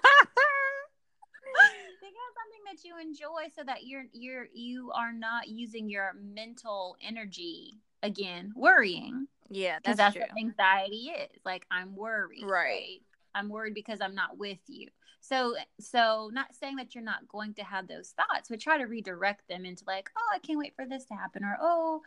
think 2.00 2.14
of 2.14 2.34
something 2.34 2.62
that 2.66 2.84
you 2.84 2.98
enjoy 2.98 3.48
so 3.54 3.62
that 3.64 3.84
you're 3.84 4.04
you're 4.12 4.48
you 4.54 4.90
are 4.92 5.12
not 5.12 5.48
using 5.48 5.88
your 5.88 6.12
mental 6.18 6.96
energy 7.02 7.78
again 8.02 8.52
worrying 8.56 9.26
yeah 9.48 9.78
because 9.78 9.96
that's, 9.96 10.14
that's 10.14 10.30
what 10.30 10.38
anxiety 10.38 11.10
is 11.10 11.40
like 11.44 11.66
i'm 11.70 11.94
worried 11.94 12.44
right. 12.44 12.50
right 12.50 13.02
i'm 13.34 13.48
worried 13.48 13.74
because 13.74 14.00
i'm 14.00 14.14
not 14.14 14.38
with 14.38 14.58
you 14.66 14.86
so 15.22 15.54
so 15.78 16.30
not 16.32 16.54
saying 16.54 16.76
that 16.76 16.94
you're 16.94 17.04
not 17.04 17.28
going 17.28 17.52
to 17.52 17.62
have 17.62 17.86
those 17.86 18.14
thoughts 18.16 18.48
but 18.48 18.58
try 18.58 18.78
to 18.78 18.84
redirect 18.84 19.46
them 19.48 19.64
into 19.64 19.84
like 19.86 20.10
oh 20.16 20.34
i 20.34 20.38
can't 20.38 20.58
wait 20.58 20.74
for 20.74 20.86
this 20.86 21.04
to 21.04 21.14
happen 21.14 21.44
or 21.44 21.58
oh 21.60 22.00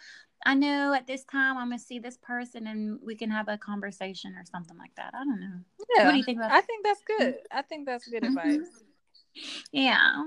i 0.45 0.53
know 0.53 0.93
at 0.93 1.05
this 1.05 1.23
time 1.25 1.57
i'm 1.57 1.67
gonna 1.67 1.77
see 1.79 1.99
this 1.99 2.17
person 2.17 2.65
and 2.67 2.99
we 3.03 3.15
can 3.15 3.29
have 3.29 3.47
a 3.47 3.57
conversation 3.57 4.33
or 4.35 4.43
something 4.45 4.77
like 4.77 4.93
that 4.95 5.13
i 5.13 5.23
don't 5.23 5.39
know 5.39 5.59
yeah 5.95 6.05
what 6.05 6.11
do 6.11 6.17
you 6.17 6.23
think 6.23 6.39
about 6.39 6.51
i 6.51 6.61
think 6.61 6.83
that's 6.83 7.03
good 7.17 7.35
i 7.51 7.61
think 7.61 7.85
that's 7.85 8.07
good 8.07 8.23
mm-hmm. 8.23 8.37
advice 8.37 8.83
yeah. 9.71 10.23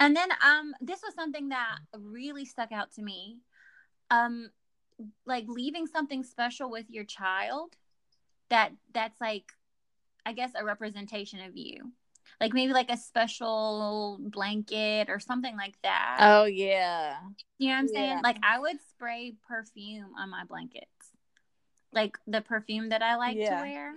And 0.00 0.14
then 0.14 0.28
um 0.44 0.74
this 0.80 1.00
was 1.02 1.14
something 1.14 1.48
that 1.50 1.78
really 1.96 2.44
stuck 2.44 2.72
out 2.72 2.92
to 2.92 3.02
me. 3.02 3.38
Um 4.10 4.50
like 5.26 5.44
leaving 5.46 5.86
something 5.86 6.24
special 6.24 6.70
with 6.70 6.86
your 6.88 7.04
child 7.04 7.74
that 8.50 8.72
that's 8.92 9.20
like 9.20 9.44
I 10.28 10.32
guess 10.32 10.52
a 10.54 10.62
representation 10.62 11.40
of 11.40 11.56
you. 11.56 11.92
Like 12.38 12.52
maybe 12.52 12.74
like 12.74 12.90
a 12.90 12.98
special 12.98 14.18
blanket 14.20 15.08
or 15.08 15.18
something 15.18 15.56
like 15.56 15.74
that. 15.82 16.18
Oh 16.20 16.44
yeah. 16.44 17.16
You 17.58 17.68
know 17.68 17.74
what 17.74 17.80
I'm 17.80 17.88
saying? 17.88 18.10
Yeah. 18.10 18.20
Like 18.22 18.36
I 18.42 18.58
would 18.58 18.76
spray 18.90 19.32
perfume 19.48 20.10
on 20.18 20.28
my 20.28 20.44
blankets. 20.44 20.84
Like 21.94 22.18
the 22.26 22.42
perfume 22.42 22.90
that 22.90 23.02
I 23.02 23.16
like 23.16 23.38
yeah. 23.38 23.56
to 23.56 23.62
wear 23.62 23.94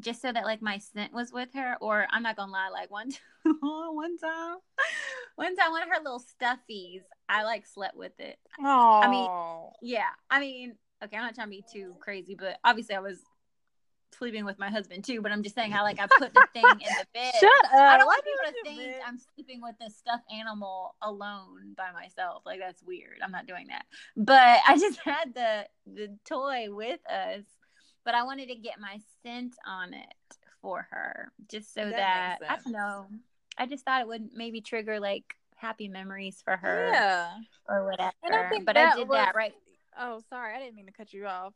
just 0.00 0.22
so 0.22 0.32
that 0.32 0.46
like 0.46 0.62
my 0.62 0.78
scent 0.78 1.12
was 1.12 1.30
with 1.30 1.50
her 1.52 1.76
or 1.82 2.06
i'm 2.10 2.22
not 2.22 2.34
gonna 2.34 2.50
lie 2.50 2.70
like 2.72 2.90
one 2.90 3.10
one 3.60 4.16
time 4.16 4.56
one 5.36 5.54
time 5.54 5.72
one 5.72 5.82
of 5.82 5.90
her 5.90 6.02
little 6.02 6.22
stuffies 6.22 7.02
i 7.28 7.44
like 7.44 7.66
slept 7.66 7.94
with 7.94 8.18
it 8.18 8.38
oh 8.60 9.00
i 9.02 9.10
mean 9.10 9.28
yeah 9.82 10.08
i 10.30 10.40
mean 10.40 10.74
okay 11.04 11.18
i'm 11.18 11.24
not 11.24 11.34
trying 11.34 11.48
to 11.48 11.50
be 11.50 11.64
too 11.70 11.94
crazy 12.00 12.34
but 12.34 12.58
obviously 12.64 12.94
i 12.94 13.00
was 13.00 13.18
sleeping 14.12 14.44
with 14.44 14.58
my 14.58 14.68
husband 14.68 15.04
too 15.04 15.20
but 15.20 15.32
i'm 15.32 15.42
just 15.42 15.54
saying 15.54 15.70
how 15.70 15.82
like 15.82 16.00
i 16.00 16.06
put 16.18 16.34
the 16.34 16.46
thing 16.52 16.64
in 16.64 16.78
the 16.78 17.06
bed 17.14 17.32
shut 17.40 17.64
up 17.66 17.72
i 17.72 17.96
don't 17.96 18.06
want 18.06 18.24
people 18.24 18.52
to 18.52 18.62
think 18.62 18.94
i'm 19.06 19.18
sleeping 19.34 19.60
with 19.62 19.74
this 19.80 19.96
stuffed 19.96 20.24
animal 20.32 20.94
alone 21.02 21.74
by 21.76 21.90
myself 21.92 22.42
like 22.44 22.60
that's 22.60 22.82
weird 22.82 23.18
i'm 23.22 23.32
not 23.32 23.46
doing 23.46 23.66
that 23.68 23.84
but 24.16 24.58
i 24.66 24.76
just 24.78 24.98
had 25.04 25.32
the 25.34 25.66
the 25.86 26.16
toy 26.24 26.66
with 26.68 27.00
us 27.10 27.44
but 28.04 28.14
I 28.14 28.22
wanted 28.24 28.48
to 28.48 28.54
get 28.54 28.80
my 28.80 28.98
scent 29.22 29.54
on 29.66 29.94
it 29.94 30.14
for 30.62 30.86
her 30.90 31.32
just 31.48 31.74
so 31.74 31.84
that, 31.84 32.38
that 32.40 32.50
I 32.50 32.56
don't 32.56 32.72
know. 32.72 33.06
I 33.58 33.66
just 33.66 33.84
thought 33.84 34.00
it 34.00 34.08
would 34.08 34.30
maybe 34.34 34.60
trigger 34.60 35.00
like 35.00 35.34
happy 35.56 35.88
memories 35.88 36.40
for 36.44 36.56
her. 36.56 36.90
Yeah. 36.92 37.30
Or 37.68 37.84
whatever. 37.84 38.12
I 38.24 38.60
but 38.64 38.76
I 38.76 38.96
did 38.96 39.08
was... 39.08 39.16
that 39.16 39.34
right. 39.34 39.52
Oh, 39.98 40.20
sorry. 40.30 40.54
I 40.54 40.58
didn't 40.58 40.76
mean 40.76 40.86
to 40.86 40.92
cut 40.92 41.12
you 41.12 41.26
off. 41.26 41.54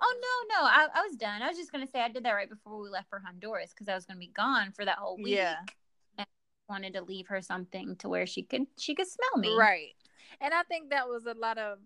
Oh 0.00 0.14
no, 0.20 0.54
no, 0.54 0.66
I, 0.66 0.86
I 0.94 1.02
was 1.02 1.16
done. 1.16 1.42
I 1.42 1.48
was 1.48 1.56
just 1.56 1.72
gonna 1.72 1.86
say 1.86 2.00
I 2.00 2.08
did 2.08 2.24
that 2.24 2.32
right 2.32 2.48
before 2.48 2.80
we 2.80 2.88
left 2.88 3.08
for 3.08 3.20
Honduras 3.24 3.70
because 3.70 3.88
I 3.88 3.94
was 3.94 4.04
gonna 4.04 4.20
be 4.20 4.32
gone 4.34 4.72
for 4.72 4.84
that 4.84 4.98
whole 4.98 5.16
week. 5.16 5.34
Yeah. 5.34 5.56
And 6.18 6.26
I 6.26 6.72
wanted 6.72 6.94
to 6.94 7.02
leave 7.02 7.28
her 7.28 7.40
something 7.40 7.96
to 7.96 8.08
where 8.08 8.26
she 8.26 8.42
could 8.42 8.66
she 8.78 8.94
could 8.94 9.06
smell 9.06 9.40
me. 9.40 9.56
Right. 9.56 9.94
And 10.40 10.52
I 10.52 10.62
think 10.64 10.90
that 10.90 11.08
was 11.08 11.26
a 11.26 11.34
lot 11.34 11.58
of 11.58 11.78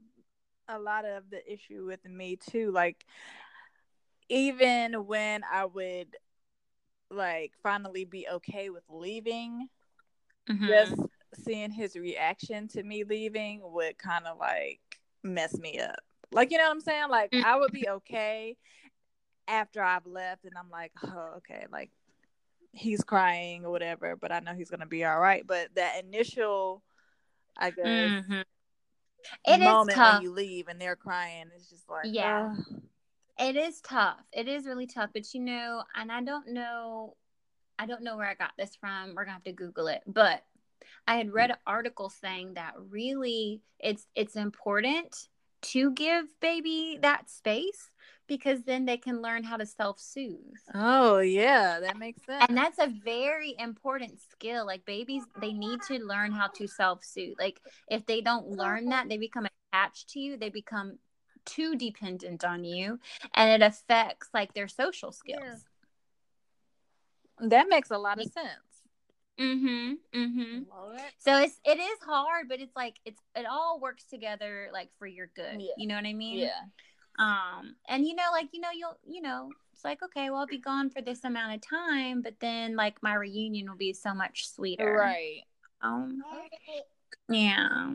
a 0.68 0.78
lot 0.78 1.04
of 1.04 1.24
the 1.30 1.52
issue 1.52 1.84
with 1.84 2.04
me 2.04 2.36
too. 2.36 2.70
Like 2.70 3.04
even 4.28 5.06
when 5.06 5.42
I 5.50 5.66
would 5.66 6.16
like 7.10 7.52
finally 7.62 8.04
be 8.04 8.26
okay 8.32 8.70
with 8.70 8.84
leaving, 8.88 9.68
mm-hmm. 10.48 10.66
just 10.66 10.94
seeing 11.44 11.70
his 11.70 11.96
reaction 11.96 12.68
to 12.68 12.82
me 12.82 13.04
leaving 13.04 13.60
would 13.62 13.98
kind 13.98 14.26
of 14.26 14.38
like 14.38 14.80
mess 15.22 15.58
me 15.58 15.78
up. 15.80 16.00
Like, 16.32 16.50
you 16.50 16.58
know 16.58 16.64
what 16.64 16.72
I'm 16.72 16.80
saying? 16.80 17.08
Like, 17.10 17.30
mm-hmm. 17.30 17.44
I 17.44 17.56
would 17.56 17.72
be 17.72 17.88
okay 17.88 18.56
after 19.48 19.82
I've 19.82 20.06
left 20.06 20.44
and 20.44 20.54
I'm 20.58 20.70
like, 20.70 20.92
oh, 21.04 21.34
okay, 21.38 21.66
like 21.72 21.90
he's 22.72 23.02
crying 23.02 23.64
or 23.64 23.70
whatever, 23.70 24.16
but 24.16 24.32
I 24.32 24.40
know 24.40 24.54
he's 24.54 24.70
gonna 24.70 24.86
be 24.86 25.04
all 25.04 25.18
right. 25.18 25.44
But 25.46 25.68
that 25.74 26.02
initial, 26.04 26.82
I 27.56 27.70
guess, 27.70 27.86
mm-hmm. 27.86 28.40
it 29.46 29.60
moment 29.60 29.98
when 29.98 30.22
you 30.22 30.32
leave 30.32 30.68
and 30.68 30.80
they're 30.80 30.96
crying. 30.96 31.46
It's 31.54 31.68
just 31.68 31.88
like 31.88 32.06
yeah. 32.06 32.54
It 33.38 33.56
is 33.56 33.80
tough. 33.80 34.20
It 34.32 34.48
is 34.48 34.66
really 34.66 34.86
tough. 34.86 35.10
But 35.14 35.32
you 35.34 35.40
know, 35.40 35.82
and 35.96 36.12
I 36.12 36.22
don't 36.22 36.48
know 36.48 37.16
I 37.80 37.86
don't 37.86 38.02
know 38.02 38.18
where 38.18 38.28
I 38.28 38.34
got 38.34 38.52
this 38.58 38.76
from. 38.76 39.14
We're 39.14 39.24
gonna 39.24 39.32
have 39.32 39.44
to 39.44 39.52
Google 39.52 39.88
it. 39.88 40.02
But 40.06 40.44
I 41.08 41.16
had 41.16 41.32
read 41.32 41.50
an 41.50 41.56
article 41.66 42.10
saying 42.10 42.54
that 42.54 42.74
really 42.76 43.62
it's 43.78 44.06
it's 44.14 44.36
important 44.36 45.16
to 45.62 45.92
give 45.92 46.26
baby 46.40 46.98
that 47.02 47.28
space 47.28 47.90
because 48.26 48.62
then 48.62 48.84
they 48.84 48.96
can 48.96 49.20
learn 49.20 49.42
how 49.42 49.56
to 49.56 49.66
self-soothe. 49.66 50.38
Oh, 50.74 51.18
yeah, 51.18 51.80
that 51.80 51.98
makes 51.98 52.24
sense. 52.24 52.46
And 52.48 52.56
that's 52.56 52.78
a 52.78 52.92
very 53.04 53.54
important 53.58 54.20
skill. 54.20 54.64
Like 54.64 54.84
babies, 54.84 55.24
they 55.40 55.52
need 55.52 55.80
to 55.88 55.98
learn 55.98 56.32
how 56.32 56.46
to 56.48 56.66
self-soothe. 56.66 57.38
Like 57.38 57.60
if 57.88 58.06
they 58.06 58.20
don't 58.20 58.48
learn 58.48 58.86
that, 58.86 59.08
they 59.08 59.18
become 59.18 59.46
attached 59.72 60.10
to 60.10 60.20
you, 60.20 60.36
they 60.36 60.48
become 60.48 60.98
too 61.44 61.76
dependent 61.76 62.44
on 62.44 62.64
you, 62.64 63.00
and 63.34 63.50
it 63.50 63.66
affects 63.66 64.28
like 64.32 64.54
their 64.54 64.68
social 64.68 65.10
skills. 65.10 65.40
Yeah. 65.42 65.56
That 67.48 67.68
makes 67.68 67.90
a 67.90 67.98
lot 67.98 68.20
of 68.20 68.26
sense. 68.26 68.69
Mhm. 69.40 69.98
Mhm. 70.12 70.66
So 71.18 71.38
it's 71.38 71.58
it 71.64 71.78
is 71.78 71.98
hard, 72.02 72.48
but 72.48 72.60
it's 72.60 72.76
like 72.76 72.96
it's 73.04 73.20
it 73.34 73.46
all 73.46 73.80
works 73.80 74.04
together 74.04 74.68
like 74.72 74.90
for 74.98 75.06
your 75.06 75.28
good. 75.34 75.60
Yeah. 75.60 75.72
You 75.76 75.86
know 75.88 75.94
what 75.96 76.06
I 76.06 76.12
mean? 76.12 76.38
Yeah. 76.40 76.60
Um, 77.18 77.76
and 77.88 78.06
you 78.06 78.14
know, 78.14 78.28
like, 78.32 78.48
you 78.52 78.60
know, 78.60 78.70
you'll, 78.72 78.96
you 79.06 79.20
know, 79.20 79.50
it's 79.72 79.84
like, 79.84 80.02
okay, 80.02 80.30
well, 80.30 80.40
I'll 80.40 80.46
be 80.46 80.58
gone 80.58 80.88
for 80.88 81.02
this 81.02 81.24
amount 81.24 81.54
of 81.54 81.60
time, 81.60 82.22
but 82.22 82.34
then 82.40 82.76
like 82.76 83.02
my 83.02 83.14
reunion 83.14 83.68
will 83.68 83.76
be 83.76 83.92
so 83.92 84.14
much 84.14 84.48
sweeter. 84.48 84.96
Right. 84.98 85.42
Um, 85.82 86.22
yeah. 87.28 87.92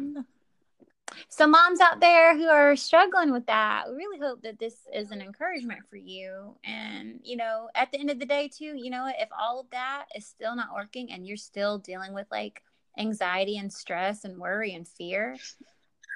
So, 1.30 1.48
moms 1.48 1.80
out 1.80 2.00
there 2.00 2.38
who 2.38 2.48
are 2.48 2.76
struggling 2.76 3.32
with 3.32 3.46
that, 3.48 3.86
we 3.90 3.96
really 3.96 4.20
hope 4.20 4.42
that 4.44 4.60
this 4.60 4.76
is 4.94 5.12
an 5.12 5.22
encouragement 5.22 5.82
for 5.90 5.98
you. 5.98 6.56
And, 6.64 7.20
you 7.24 7.38
know, 7.38 7.70
at 7.76 7.92
the 7.92 8.00
end 8.00 8.10
of 8.10 8.20
the 8.20 8.26
day, 8.26 8.50
too, 8.50 8.74
you 8.76 8.90
know, 8.90 9.08
if 9.08 9.30
all 9.38 9.60
of 9.60 9.70
that 9.72 10.06
is 10.16 10.26
still 10.26 10.56
not 10.56 10.74
working 10.74 11.12
and 11.12 11.28
you're 11.28 11.38
still 11.38 11.78
dealing 11.78 12.14
with 12.14 12.28
like 12.32 12.62
anxiety 12.98 13.58
and 13.58 13.72
stress 13.72 14.24
and 14.24 14.38
worry 14.38 14.74
and 14.74 14.88
fear, 14.88 15.36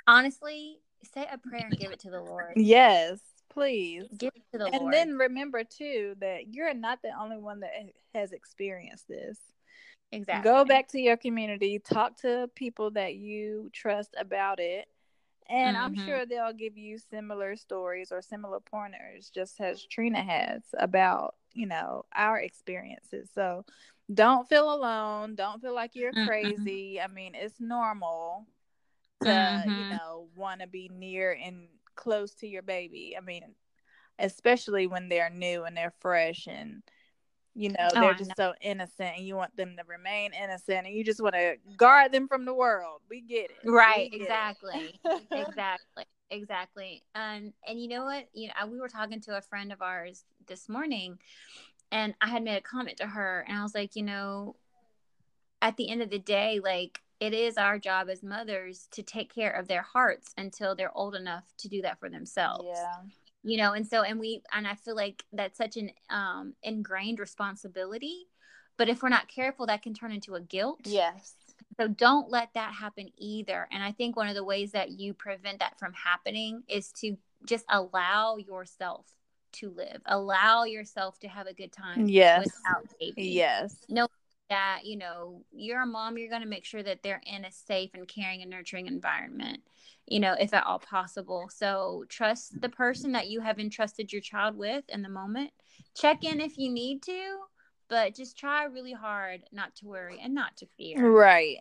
honestly, 0.08 0.80
say 1.14 1.28
a 1.32 1.38
prayer 1.38 1.68
and 1.70 1.80
give 1.80 1.92
it 1.92 2.00
to 2.00 2.10
the 2.10 2.22
Lord. 2.22 2.54
Yes, 2.56 3.20
please. 3.50 4.04
Give 4.18 4.32
it 4.36 4.44
to 4.52 4.58
the 4.58 4.66
and 4.66 4.74
Lord. 4.76 4.84
And 4.84 4.94
then 4.94 5.18
remember 5.18 5.64
too 5.64 6.16
that 6.20 6.54
you're 6.54 6.74
not 6.74 7.02
the 7.02 7.12
only 7.20 7.38
one 7.38 7.62
that 7.62 7.72
has 8.14 8.32
experienced 8.32 9.08
this. 9.08 9.38
Exactly. 10.12 10.50
Go 10.50 10.66
back 10.66 10.88
to 10.90 11.00
your 11.00 11.18
community, 11.18 11.80
talk 11.80 12.18
to 12.22 12.50
people 12.56 12.92
that 12.92 13.16
you 13.16 13.70
trust 13.74 14.16
about 14.20 14.60
it. 14.60 14.88
And 15.48 15.76
mm-hmm. 15.76 15.86
I'm 15.86 15.96
sure 16.06 16.26
they'll 16.26 16.54
give 16.54 16.78
you 16.78 16.98
similar 16.98 17.56
stories 17.56 18.12
or 18.12 18.22
similar 18.22 18.60
pointers, 18.60 19.32
just 19.34 19.60
as 19.60 19.84
Trina 19.84 20.22
has 20.22 20.62
about, 20.78 21.36
you 21.54 21.66
know, 21.66 22.06
our 22.16 22.40
experiences. 22.40 23.30
So 23.34 23.66
don't 24.14 24.48
feel 24.48 24.74
alone. 24.74 25.36
Don't 25.36 25.62
feel 25.62 25.74
like 25.74 25.96
you're 25.96 26.12
mm-hmm. 26.12 26.28
crazy. 26.28 27.02
I 27.02 27.08
mean, 27.08 27.34
it's 27.36 27.60
normal 27.60 28.48
to 29.22 29.30
mm-hmm. 29.30 29.70
you 29.70 29.90
know 29.90 30.28
want 30.36 30.62
to 30.62 30.68
be 30.68 30.90
near 30.94 31.38
and 31.44 31.68
close 31.96 32.34
to 32.36 32.48
your 32.48 32.62
baby 32.62 33.16
i 33.18 33.22
mean 33.22 33.44
especially 34.18 34.88
when 34.88 35.10
they're 35.10 35.30
new 35.30 35.64
and 35.64 35.76
they're 35.76 35.94
fresh 36.00 36.48
and 36.48 36.82
you 37.56 37.70
know 37.70 37.90
oh, 37.96 38.00
they're 38.00 38.14
just 38.14 38.30
know. 38.38 38.52
so 38.52 38.54
innocent 38.62 39.18
and 39.18 39.26
you 39.26 39.36
want 39.36 39.56
them 39.58 39.76
to 39.78 39.84
remain 39.88 40.32
innocent 40.34 40.86
and 40.86 40.96
you 40.96 41.04
just 41.04 41.22
want 41.22 41.34
to 41.34 41.56
guard 41.78 42.12
them 42.12 42.28
from 42.28 42.46
the 42.46 42.54
world 42.54 43.02
we 43.10 43.22
get 43.22 43.50
it 43.52 43.70
right 43.70 44.12
get 44.12 44.22
exactly 44.22 45.00
it. 45.04 45.22
exactly 45.32 46.06
exactly 46.30 47.04
and 47.16 47.48
um, 47.48 47.54
and 47.68 47.82
you 47.82 47.88
know 47.88 48.04
what 48.04 48.28
you 48.34 48.48
know 48.48 48.68
we 48.68 48.80
were 48.80 48.88
talking 48.88 49.20
to 49.20 49.36
a 49.38 49.42
friend 49.42 49.72
of 49.72 49.82
ours 49.82 50.26
this 50.48 50.70
morning 50.70 51.18
and 51.92 52.14
i 52.22 52.28
had 52.28 52.44
made 52.44 52.58
a 52.58 52.62
comment 52.62 52.98
to 52.98 53.08
her 53.08 53.46
and 53.48 53.58
i 53.58 53.64
was 53.64 53.74
like 53.74 53.96
you 53.96 54.04
know 54.04 54.56
at 55.62 55.76
the 55.76 55.90
end 55.90 56.02
of 56.02 56.10
the 56.10 56.20
day 56.20 56.60
like 56.64 57.02
it 57.20 57.34
is 57.34 57.58
our 57.58 57.78
job 57.78 58.10
as 58.10 58.24
mothers 58.24 58.88
to 58.92 59.04
take 59.04 59.34
care 59.34 59.52
of 59.52 59.68
their 59.68 59.82
hearts 59.82 60.34
until 60.38 60.76
they're 60.76 60.96
old 60.96 61.16
enough 61.16 61.44
to 61.58 61.68
do 61.68 61.82
that 61.82 62.00
for 62.00 62.10
themselves. 62.10 62.64
Yeah. 62.66 63.02
You 63.44 63.58
know, 63.58 63.74
and 63.74 63.88
so 63.88 64.04
and 64.04 64.20
we 64.20 64.42
and 64.54 64.68
I 64.68 64.76
feel 64.76 64.96
like 64.96 65.24
that's 65.32 65.58
such 65.58 65.78
an 65.78 65.92
um 66.10 66.54
ingrained 66.64 67.20
responsibility, 67.20 68.28
but 68.78 68.90
if 68.90 69.02
we're 69.02 69.10
not 69.10 69.28
careful 69.28 69.68
that 69.68 69.82
can 69.82 69.94
turn 69.94 70.12
into 70.12 70.36
a 70.36 70.42
guilt. 70.42 70.82
Yes. 70.84 71.34
So 71.78 71.88
don't 71.88 72.30
let 72.30 72.50
that 72.56 72.74
happen 72.74 73.10
either. 73.18 73.68
And 73.72 73.84
I 73.84 73.94
think 73.94 74.16
one 74.16 74.28
of 74.28 74.36
the 74.36 74.44
ways 74.44 74.74
that 74.74 74.92
you 74.92 75.14
prevent 75.14 75.60
that 75.60 75.80
from 75.80 75.94
happening 75.94 76.64
is 76.68 76.92
to 77.00 77.18
just 77.46 77.66
allow 77.70 78.38
yourself 78.38 79.06
to 79.54 79.70
live. 79.70 80.02
Allow 80.06 80.66
yourself 80.66 81.20
to 81.20 81.28
have 81.28 81.48
a 81.48 81.54
good 81.54 81.72
time 81.72 82.08
yes. 82.08 82.46
without 82.46 82.86
baby. 83.00 83.30
Yes. 83.30 83.78
No 83.88 84.08
that 84.50 84.82
you 84.84 84.98
know 84.98 85.44
you're 85.52 85.82
a 85.82 85.86
mom 85.86 86.18
you're 86.18 86.30
going 86.30 86.42
to 86.42 86.48
make 86.48 86.66
sure 86.66 86.84
that 86.84 87.04
they're 87.04 87.22
in 87.26 87.46
a 87.46 87.52
safe 87.52 87.92
and 87.94 88.08
caring 88.08 88.42
and 88.42 88.50
nurturing 88.50 88.88
environment 88.88 89.62
you 90.08 90.20
know 90.20 90.36
if 90.40 90.54
at 90.54 90.66
all 90.66 90.80
possible. 90.80 91.50
So 91.54 92.06
trust 92.10 92.60
the 92.60 92.70
person 92.70 93.12
that 93.14 93.30
you 93.30 93.42
have 93.42 93.60
entrusted 93.60 94.12
your 94.12 94.22
child 94.22 94.58
with 94.58 94.84
in 94.90 95.02
the 95.02 95.10
moment. 95.10 95.52
Check 95.96 96.24
in 96.24 96.42
if 96.42 96.58
you 96.58 96.70
need 96.72 97.04
to 97.04 97.40
but 97.90 98.16
just 98.16 98.38
try 98.38 98.66
really 98.66 98.94
hard 98.94 99.42
not 99.52 99.76
to 99.78 99.88
worry 99.88 100.20
and 100.24 100.34
not 100.34 100.56
to 100.58 100.68
fear. 100.78 101.10
Right. 101.10 101.58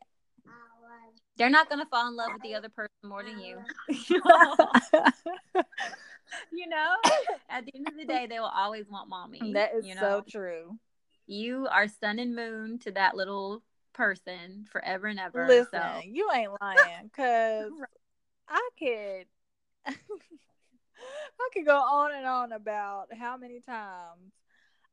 They're 1.36 1.48
not 1.48 1.70
going 1.70 1.80
to 1.80 1.88
fall 1.88 2.08
in 2.08 2.16
love 2.16 2.32
with 2.34 2.42
the 2.42 2.54
other 2.54 2.68
person 2.68 2.90
more 3.04 3.22
than 3.22 3.38
you. 3.38 3.58
You 6.52 6.68
know 6.68 6.94
at 7.48 7.64
the 7.64 7.72
end 7.74 7.88
of 7.88 7.96
the 7.96 8.04
day 8.04 8.26
they 8.28 8.38
will 8.38 8.52
always 8.54 8.86
want 8.90 9.08
mommy 9.08 9.54
that 9.54 9.74
is 9.74 9.86
you 9.86 9.94
know? 9.94 10.00
so 10.00 10.24
true 10.28 10.78
you 11.28 11.68
are 11.70 11.86
sun 11.86 12.18
and 12.18 12.34
moon 12.34 12.78
to 12.80 12.90
that 12.92 13.16
little 13.16 13.62
person 13.92 14.66
forever 14.70 15.06
and 15.06 15.20
ever. 15.20 15.46
Listen, 15.46 15.80
so. 15.80 16.00
you 16.04 16.28
ain't 16.34 16.52
lying 16.60 17.04
because 17.04 17.70
I 18.48 18.68
could. 18.78 19.26
I 21.40 21.48
could 21.54 21.66
go 21.66 21.76
on 21.76 22.14
and 22.14 22.26
on 22.26 22.52
about 22.52 23.14
how 23.16 23.36
many 23.36 23.60
times 23.60 24.32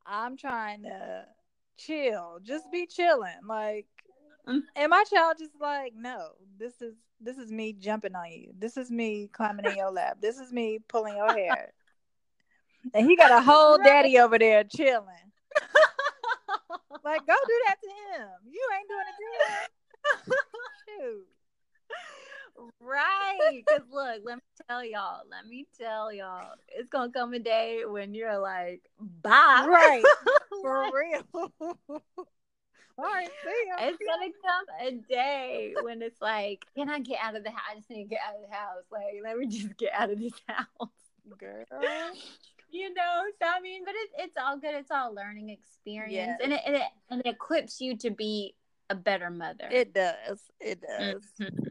I'm 0.06 0.36
trying 0.36 0.82
to 0.82 1.24
chill, 1.76 2.38
just 2.42 2.70
be 2.70 2.86
chilling, 2.86 3.40
like, 3.46 3.86
mm. 4.48 4.60
and 4.76 4.90
my 4.90 5.04
child 5.04 5.36
just 5.38 5.60
like, 5.60 5.92
no, 5.96 6.28
this 6.58 6.80
is 6.80 6.94
this 7.20 7.38
is 7.38 7.50
me 7.50 7.72
jumping 7.72 8.14
on 8.14 8.30
you. 8.30 8.52
This 8.58 8.76
is 8.76 8.90
me 8.90 9.28
climbing 9.32 9.66
in 9.66 9.76
your 9.76 9.90
lap. 9.90 10.18
This 10.20 10.38
is 10.38 10.52
me 10.52 10.78
pulling 10.86 11.16
your 11.16 11.32
hair. 11.32 11.72
and 12.94 13.08
he 13.08 13.16
got 13.16 13.32
a 13.32 13.40
whole 13.40 13.78
right. 13.78 13.86
daddy 13.86 14.18
over 14.18 14.38
there 14.38 14.64
chilling. 14.64 15.32
Like, 17.06 17.26
go 17.26 17.34
do 17.46 17.60
that 17.66 17.76
to 17.82 17.88
him. 17.88 18.28
You 18.50 18.62
ain't 18.76 18.88
doing 18.88 19.06
it 19.08 19.16
to 19.22 19.28
him. 19.46 20.38
Shoot. 20.88 21.26
Right. 22.80 23.62
Because 23.64 23.82
look, 23.92 24.22
let 24.24 24.36
me 24.36 24.42
tell 24.68 24.84
y'all, 24.84 25.22
let 25.30 25.46
me 25.46 25.66
tell 25.78 26.12
y'all, 26.12 26.54
it's 26.68 26.88
going 26.88 27.12
to 27.12 27.18
come 27.18 27.32
a 27.32 27.38
day 27.38 27.82
when 27.86 28.14
you're 28.14 28.38
like, 28.38 28.82
bye. 29.22 29.66
Right. 29.68 30.02
For 30.62 30.90
real. 30.92 31.52
All 32.98 33.04
right, 33.04 33.28
see 33.44 33.64
ya. 33.66 33.88
It's 33.88 33.98
gonna 33.98 34.32
come 34.42 34.64
a 34.80 34.90
day 35.12 35.74
when 35.82 36.00
it's 36.00 36.18
like, 36.22 36.64
can 36.74 36.88
I 36.88 36.98
get 37.00 37.18
out 37.22 37.36
of 37.36 37.44
the 37.44 37.50
house? 37.50 37.60
I 37.70 37.74
just 37.74 37.90
need 37.90 38.04
to 38.04 38.08
get 38.08 38.20
out 38.26 38.36
of 38.36 38.48
the 38.48 38.56
house. 38.56 38.84
Like, 38.90 39.20
let 39.22 39.36
me 39.36 39.46
just 39.48 39.76
get 39.76 39.92
out 39.92 40.08
of 40.08 40.18
this 40.18 40.32
house. 40.48 40.88
Girl 41.38 41.64
you 42.76 42.92
know? 42.94 43.22
So 43.40 43.48
i 43.48 43.60
mean 43.60 43.84
but 43.84 43.94
it, 43.94 44.24
it's 44.24 44.36
all 44.36 44.58
good. 44.58 44.74
It's 44.74 44.90
all 44.90 45.14
learning 45.14 45.50
experience. 45.50 46.12
Yes. 46.12 46.38
and, 46.42 46.52
it, 46.52 46.60
and, 46.66 46.76
it, 46.76 46.82
and 47.10 47.20
it 47.20 47.26
equips 47.26 47.80
you 47.80 47.96
to 47.98 48.10
be 48.10 48.54
a 48.90 48.94
better 48.94 49.30
mother. 49.30 49.68
It 49.70 49.94
does. 49.94 50.40
It 50.60 50.80
does. 50.80 51.22
Mm-hmm. 51.40 51.68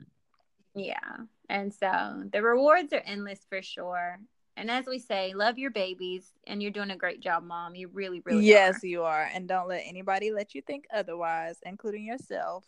yeah. 0.76 1.18
And 1.50 1.74
so 1.74 2.24
the 2.32 2.42
rewards 2.42 2.92
are 2.94 3.02
endless 3.06 3.40
for 3.48 3.62
sure. 3.62 4.20
And 4.58 4.72
as 4.72 4.86
we 4.86 5.00
say 5.00 5.34
love 5.34 5.58
your 5.58 5.72
babies 5.72 6.32
and 6.48 6.62
you're 6.62 6.72
doing 6.72 6.92
a 6.92 6.96
great 6.96 7.20
job 7.22 7.44
mom. 7.44 7.76
You 7.76 7.90
really 7.90 8.22
really 8.26 8.46
yes 8.46 8.84
are. 8.84 8.88
you 8.88 9.04
are. 9.04 9.30
And 9.34 9.48
don't 9.48 9.68
let 9.68 9.84
anybody 9.86 10.32
let 10.32 10.56
you 10.56 10.62
think 10.62 10.86
otherwise 10.94 11.58
including 11.64 12.06
yourself. 12.06 12.66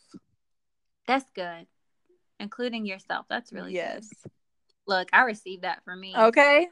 That's 1.08 1.30
good. 1.34 1.68
Including 2.40 2.86
yourself. 2.86 3.26
That's 3.30 3.52
really 3.52 3.74
yes. 3.74 4.10
Good. 4.24 4.32
look 4.88 5.10
i 5.14 5.24
received 5.24 5.64
that 5.64 5.84
for 5.84 5.96
me. 5.96 6.16
Okay 6.16 6.68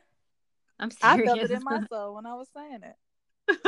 I'm 0.80 0.92
serious. 0.92 1.22
I 1.22 1.26
felt 1.26 1.40
it 1.40 1.52
in 1.52 1.64
my 1.64 1.82
soul 1.90 2.16
when 2.16 2.26
I 2.26 2.34
was 2.36 2.48
saying 2.56 2.82
it. 2.84 2.96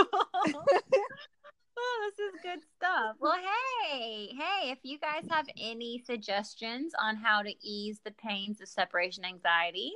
oh, 1.77 2.09
this 2.09 2.19
is 2.19 2.41
good 2.41 2.59
stuff. 2.75 3.15
Well, 3.19 3.37
hey, 3.89 4.27
hey, 4.27 4.71
if 4.71 4.79
you 4.83 4.99
guys 4.99 5.25
have 5.29 5.47
any 5.57 6.03
suggestions 6.05 6.93
on 6.99 7.15
how 7.15 7.43
to 7.43 7.53
ease 7.61 7.99
the 8.03 8.11
pains 8.11 8.61
of 8.61 8.67
separation 8.67 9.23
anxiety, 9.23 9.91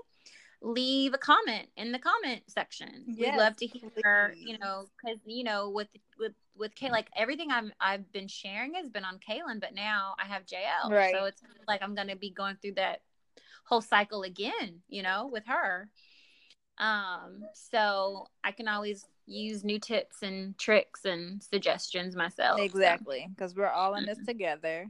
leave 0.61 1.13
a 1.13 1.17
comment 1.17 1.67
in 1.75 1.91
the 1.91 1.99
comment 1.99 2.43
section. 2.47 3.05
Yes, 3.07 3.31
We'd 3.31 3.37
love 3.37 3.55
to 3.57 3.65
hear, 3.65 4.33
please. 4.33 4.47
you 4.47 4.57
know, 4.59 4.85
because 5.01 5.19
you 5.25 5.43
know, 5.43 5.69
with 5.69 5.87
with 6.19 6.33
with 6.55 6.75
Kay, 6.75 6.91
like 6.91 7.09
everything 7.15 7.51
I'm 7.51 7.73
I've 7.79 8.11
been 8.11 8.27
sharing 8.27 8.75
has 8.75 8.89
been 8.89 9.03
on 9.03 9.19
Kaylin, 9.19 9.59
but 9.59 9.73
now 9.73 10.15
I 10.19 10.25
have 10.25 10.45
JL, 10.45 10.91
right. 10.91 11.13
so 11.13 11.25
it's 11.25 11.41
like 11.67 11.81
I'm 11.81 11.95
gonna 11.95 12.15
be 12.15 12.29
going 12.29 12.57
through 12.61 12.75
that 12.75 13.01
whole 13.65 13.81
cycle 13.81 14.23
again, 14.23 14.81
you 14.87 15.03
know, 15.03 15.29
with 15.31 15.45
her. 15.47 15.89
Um, 16.81 17.43
so 17.53 18.27
I 18.43 18.51
can 18.51 18.67
always 18.67 19.05
use 19.27 19.63
new 19.63 19.79
tips 19.79 20.23
and 20.23 20.57
tricks 20.57 21.05
and 21.05 21.41
suggestions 21.41 22.15
myself. 22.15 22.59
Exactly, 22.59 23.27
because 23.29 23.51
so. 23.51 23.61
we're 23.61 23.69
all 23.69 23.95
in 23.95 24.05
this 24.05 24.17
mm-hmm. 24.17 24.25
together. 24.25 24.87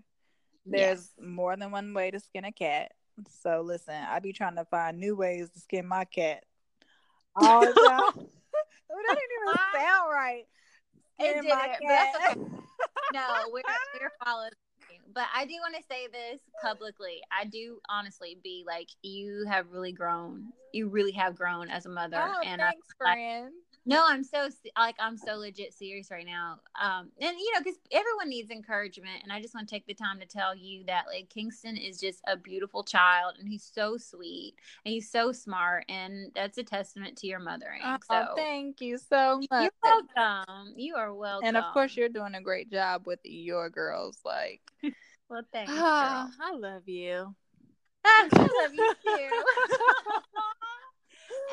There's 0.66 1.12
yes. 1.18 1.28
more 1.28 1.56
than 1.58 1.72
one 1.72 1.94
way 1.94 2.10
to 2.12 2.20
skin 2.20 2.46
a 2.46 2.52
cat. 2.52 2.94
So 3.42 3.62
listen, 3.62 3.94
I 3.94 4.20
be 4.20 4.32
trying 4.32 4.56
to 4.56 4.66
find 4.66 5.00
new 5.00 5.16
ways 5.16 5.50
to 5.50 5.60
skin 5.60 5.86
my 5.86 6.06
cat. 6.06 6.46
All 7.36 7.62
the 7.62 7.68
time. 7.74 8.28
that 9.08 9.18
didn't 9.18 9.30
even 9.42 9.56
sound 9.74 10.12
right. 10.12 10.44
It 11.20 11.42
did, 11.42 11.52
okay. 11.52 12.42
no, 13.14 13.28
we're 13.52 13.62
we're 14.00 14.12
following 14.24 14.52
but 15.14 15.26
I 15.36 15.46
do 15.46 15.54
want 15.56 15.76
to 15.76 15.84
say 15.84 16.08
this 16.08 16.42
publicly. 16.62 17.22
I 17.32 17.46
do 17.46 17.80
honestly 17.90 18.38
be 18.44 18.64
like, 18.66 18.88
you 19.02 19.46
have 19.50 19.72
really 19.72 19.92
grown. 19.92 20.48
You 20.74 20.88
really 20.88 21.12
have 21.14 21.36
grown 21.36 21.70
as 21.70 21.86
a 21.86 21.90
mother. 21.90 22.18
Oh, 22.20 22.42
and 22.46 22.62
thanks, 22.62 22.88
I, 23.02 23.04
friend. 23.04 23.54
No, 23.86 24.04
I'm 24.08 24.24
so 24.24 24.48
like 24.78 24.96
I'm 25.00 25.18
so 25.18 25.38
legit 25.38 25.74
serious 25.74 26.12
right 26.12 26.26
now. 26.26 26.60
Um, 26.80 27.10
and 27.20 27.38
you 27.38 27.52
know, 27.54 27.62
because 27.64 27.80
everyone 27.92 28.30
needs 28.30 28.52
encouragement, 28.52 29.24
and 29.24 29.32
I 29.32 29.42
just 29.42 29.56
want 29.56 29.68
to 29.68 29.74
take 29.74 29.88
the 29.88 29.96
time 29.96 30.20
to 30.20 30.26
tell 30.28 30.56
you 30.56 30.84
that 30.86 31.06
like 31.08 31.30
Kingston 31.30 31.78
is 31.78 32.00
just 32.00 32.22
a 32.28 32.38
beautiful 32.38 32.84
child, 32.84 33.36
and 33.40 33.48
he's 33.50 33.70
so 33.74 33.98
sweet, 33.98 34.54
and 34.86 34.94
he's 34.94 35.10
so 35.10 35.32
smart, 35.32 35.86
and 35.90 36.32
that's 36.36 36.60
a 36.60 36.64
testament 36.64 37.18
to 37.18 37.28
your 37.28 37.40
mothering. 37.40 37.82
Oh, 37.84 37.98
so 38.08 38.34
thank 38.36 38.82
you 38.82 39.00
so 39.00 39.42
much. 39.50 39.62
You're 39.84 40.06
welcome. 40.16 40.74
You 40.76 40.96
are 40.96 41.14
welcome. 41.14 41.48
And 41.48 41.58
of 41.58 41.66
course, 41.74 41.98
you're 41.98 42.10
doing 42.10 42.36
a 42.36 42.42
great 42.42 42.70
job 42.70 43.08
with 43.08 43.20
your 43.24 43.72
girls. 43.72 44.20
Like, 44.24 44.62
well, 45.30 45.42
thank 45.52 45.70
thanks. 45.70 46.36
I 46.40 46.54
love 46.56 46.88
you. 46.88 47.34
I 48.06 48.30
love 48.62 48.74
you 48.76 48.94
too. 49.04 49.44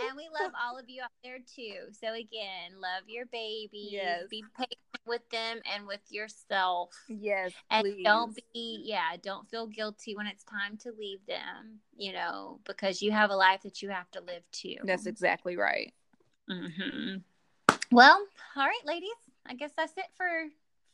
and 0.06 0.16
we 0.16 0.28
love 0.40 0.52
all 0.62 0.78
of 0.78 0.88
you 0.88 1.02
out 1.02 1.10
there 1.22 1.38
too. 1.38 1.92
So 1.92 2.12
again, 2.12 2.80
love 2.80 3.04
your 3.06 3.26
baby. 3.26 3.88
Yes. 3.90 4.24
Be 4.30 4.44
patient 4.56 4.78
with 5.06 5.28
them 5.30 5.60
and 5.74 5.86
with 5.86 6.00
yourself. 6.10 6.90
Yes. 7.08 7.52
And 7.70 7.84
please. 7.84 8.04
don't 8.04 8.38
be 8.54 8.82
yeah, 8.84 9.16
don't 9.22 9.48
feel 9.48 9.66
guilty 9.66 10.16
when 10.16 10.26
it's 10.26 10.44
time 10.44 10.76
to 10.78 10.92
leave 10.98 11.20
them, 11.26 11.80
you 11.96 12.12
know, 12.12 12.60
because 12.64 13.02
you 13.02 13.12
have 13.12 13.30
a 13.30 13.36
life 13.36 13.62
that 13.62 13.82
you 13.82 13.90
have 13.90 14.10
to 14.12 14.20
live 14.20 14.42
too. 14.52 14.76
That's 14.84 15.06
exactly 15.06 15.56
right. 15.56 15.92
Mm-hmm. 16.50 17.16
Well, 17.90 18.26
all 18.56 18.66
right, 18.66 18.86
ladies. 18.86 19.10
I 19.46 19.54
guess 19.54 19.72
that's 19.76 19.96
it 19.96 20.04
for 20.16 20.28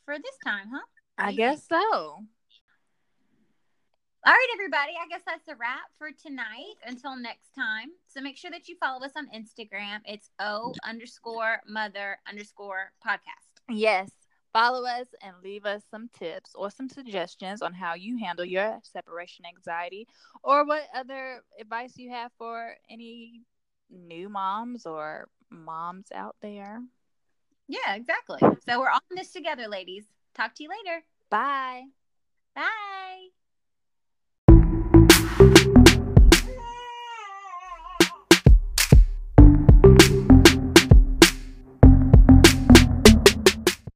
for 0.05 0.17
this 0.17 0.37
time, 0.45 0.69
huh? 0.73 0.81
I 1.19 1.33
guess 1.33 1.67
so. 1.69 2.25
All 4.27 4.33
right, 4.33 4.49
everybody. 4.55 4.93
I 4.99 5.07
guess 5.11 5.21
that's 5.27 5.49
a 5.49 5.55
wrap 5.55 5.91
for 5.99 6.09
tonight. 6.11 6.77
Until 6.87 7.15
next 7.15 7.55
time. 7.55 7.91
So 8.07 8.23
make 8.23 8.39
sure 8.39 8.51
that 8.53 8.69
you 8.69 8.77
follow 8.77 9.05
us 9.05 9.13
on 9.17 9.29
Instagram. 9.29 9.99
It's 10.07 10.31
O 10.39 10.73
underscore 10.83 11.61
mother 11.69 12.17
underscore 12.27 12.93
podcast. 13.07 13.61
Yes. 13.69 14.11
Follow 14.55 14.87
us 14.87 15.09
and 15.21 15.35
leave 15.43 15.67
us 15.67 15.83
some 15.91 16.09
tips 16.19 16.53
or 16.55 16.71
some 16.71 16.89
suggestions 16.89 17.61
on 17.61 17.75
how 17.75 17.93
you 17.93 18.17
handle 18.17 18.47
your 18.47 18.79
separation 18.83 19.45
anxiety 19.45 20.09
or 20.43 20.65
what 20.65 20.85
other 20.95 21.43
advice 21.61 21.99
you 21.99 22.09
have 22.09 22.33
for 22.39 22.77
any 22.89 23.43
new 23.91 24.31
moms 24.31 24.87
or 24.87 25.29
moms 25.51 26.07
out 26.15 26.37
there. 26.41 26.81
Yeah, 27.69 27.95
exactly. 27.95 28.39
So 28.67 28.81
we're 28.81 28.89
on 28.89 29.01
this 29.11 29.33
together, 29.33 29.69
ladies. 29.69 30.05
Talk 30.35 30.55
to 30.55 30.63
you 30.63 30.71
later. 30.71 31.05
Bye. 31.29 31.83
Bye. 32.55 33.34